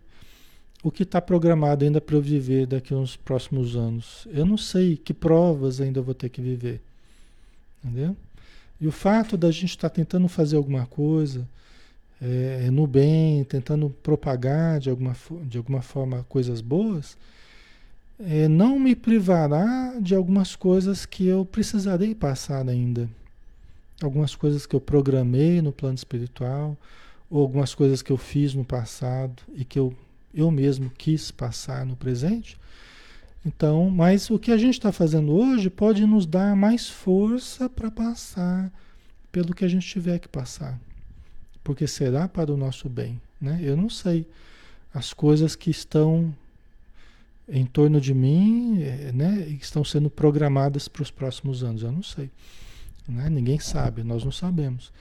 [0.82, 4.26] o que está programado ainda para eu viver daqui uns próximos anos.
[4.30, 6.80] Eu não sei que provas ainda vou ter que viver.
[7.82, 8.16] Entendeu?
[8.80, 11.48] E o fato da gente estar tá tentando fazer alguma coisa
[12.20, 17.16] é, no bem, tentando propagar de alguma, de alguma forma coisas boas,
[18.20, 23.08] é, não me privará de algumas coisas que eu precisarei passar ainda.
[24.00, 26.76] Algumas coisas que eu programei no plano espiritual,
[27.30, 29.92] ou algumas coisas que eu fiz no passado e que eu
[30.32, 32.58] eu mesmo quis passar no presente.
[33.44, 37.90] Então, mas o que a gente está fazendo hoje pode nos dar mais força para
[37.90, 38.70] passar
[39.30, 40.78] pelo que a gente tiver que passar,
[41.62, 43.60] porque será para o nosso bem, né?
[43.62, 44.26] Eu não sei
[44.92, 46.34] as coisas que estão
[47.48, 51.92] em torno de mim, eh, né, e estão sendo programadas para os próximos anos, eu
[51.92, 52.30] não sei,
[53.08, 53.30] né?
[53.30, 54.92] Ninguém sabe, nós não sabemos,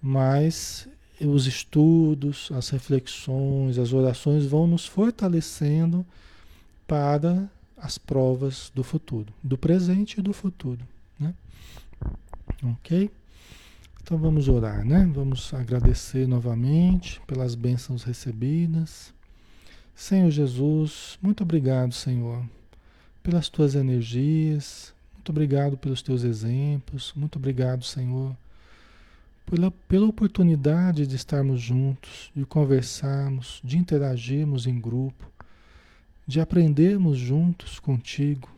[0.00, 0.88] mas
[1.26, 6.04] os estudos, as reflexões, as orações vão nos fortalecendo
[6.86, 10.80] para as provas do futuro, do presente e do futuro,
[11.18, 11.34] né?
[12.62, 13.10] Ok?
[14.02, 15.08] Então vamos orar, né?
[15.14, 19.12] Vamos agradecer novamente pelas bênçãos recebidas.
[19.94, 22.44] Senhor Jesus, muito obrigado, Senhor,
[23.22, 28.36] pelas tuas energias, muito obrigado pelos teus exemplos, muito obrigado, Senhor
[29.52, 35.30] pela, pela oportunidade de estarmos juntos, de conversarmos, de interagirmos em grupo,
[36.26, 38.48] de aprendermos juntos contigo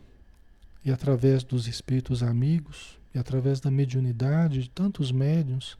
[0.85, 5.77] e através dos espíritos amigos e através da mediunidade de tantos médiuns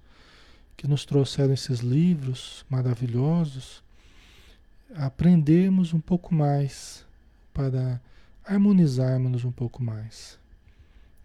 [0.75, 3.81] que nos trouxeram esses livros maravilhosos,
[4.97, 7.05] aprendermos um pouco mais
[7.53, 8.01] para
[8.43, 10.37] harmonizarmos um pouco mais.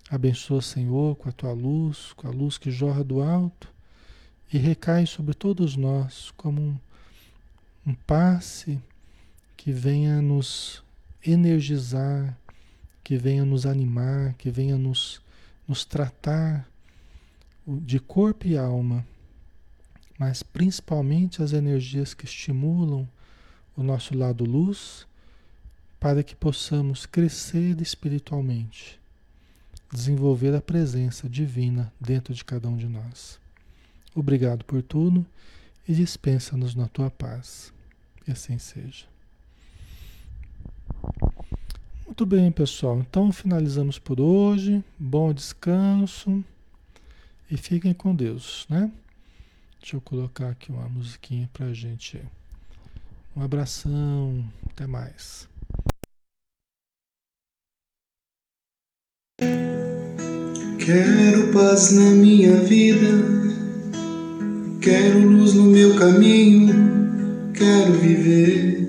[0.09, 3.80] Abençoa, Senhor, com a tua luz, com a luz que jorra do alto
[4.53, 6.79] e recai sobre todos nós como um,
[7.87, 8.81] um passe
[9.57, 10.83] que venha nos
[11.25, 12.37] energizar,
[13.05, 15.21] que venha nos animar, que venha nos,
[15.69, 16.69] nos tratar
[17.67, 19.07] de corpo e alma,
[20.19, 23.09] mas principalmente as energias que estimulam
[23.77, 25.07] o nosso lado luz,
[25.99, 28.99] para que possamos crescer espiritualmente,
[29.93, 33.40] desenvolver a presença divina dentro de cada um de nós.
[34.15, 35.25] Obrigado por tudo
[35.89, 37.73] e dispensa-nos na tua paz.
[38.25, 39.07] Que assim seja.
[42.07, 42.99] Muito bem, pessoal.
[43.01, 44.85] Então finalizamos por hoje.
[44.99, 46.45] Bom descanso
[47.51, 48.91] e fiquem com Deus, né?
[49.81, 52.21] Deixa eu colocar aqui uma musiquinha pra gente.
[53.35, 55.49] Um abração, até mais.
[60.85, 63.07] Quero paz na minha vida,
[64.81, 68.89] quero luz no meu caminho, quero viver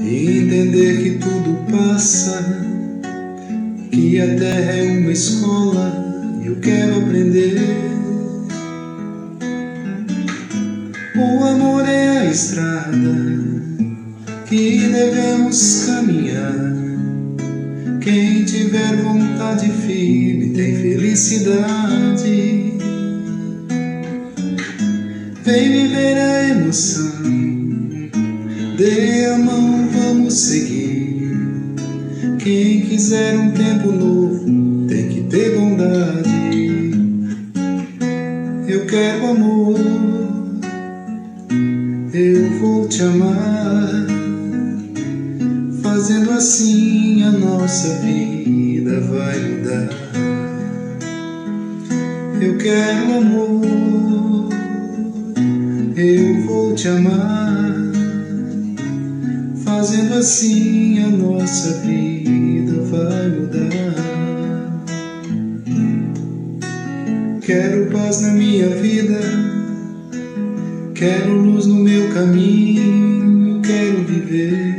[0.00, 2.42] e entender que tudo passa,
[3.90, 5.92] que a terra é uma escola
[6.42, 7.60] e eu quero aprender.
[11.14, 12.96] O amor é a estrada
[14.46, 16.72] que devemos caminhar.
[18.00, 22.73] Quem tiver vontade firme tem felicidade.
[25.44, 27.22] Vem viver a emoção,
[28.76, 31.74] dê a mão, vamos seguir.
[32.38, 36.94] Quem quiser um tempo novo tem que ter bondade.
[38.66, 40.04] Eu quero amor
[42.16, 44.06] eu vou te amar.
[45.82, 49.88] Fazendo assim a nossa vida vai mudar.
[52.40, 53.53] Eu quero amor,
[56.74, 57.74] te amar.
[59.64, 63.94] Fazendo assim a nossa vida vai mudar.
[67.40, 69.54] Quero paz na minha vida
[70.94, 74.74] Quero luz no meu caminho, quero viver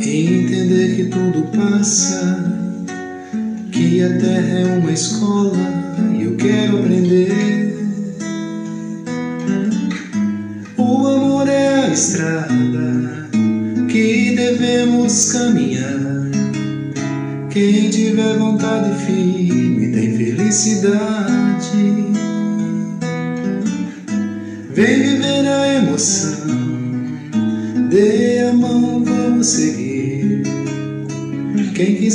[0.00, 2.40] e entender que tudo passa,
[3.72, 5.58] que a terra é uma escola
[6.16, 7.45] e eu quero aprender.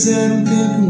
[0.01, 0.80] Quiser um tempo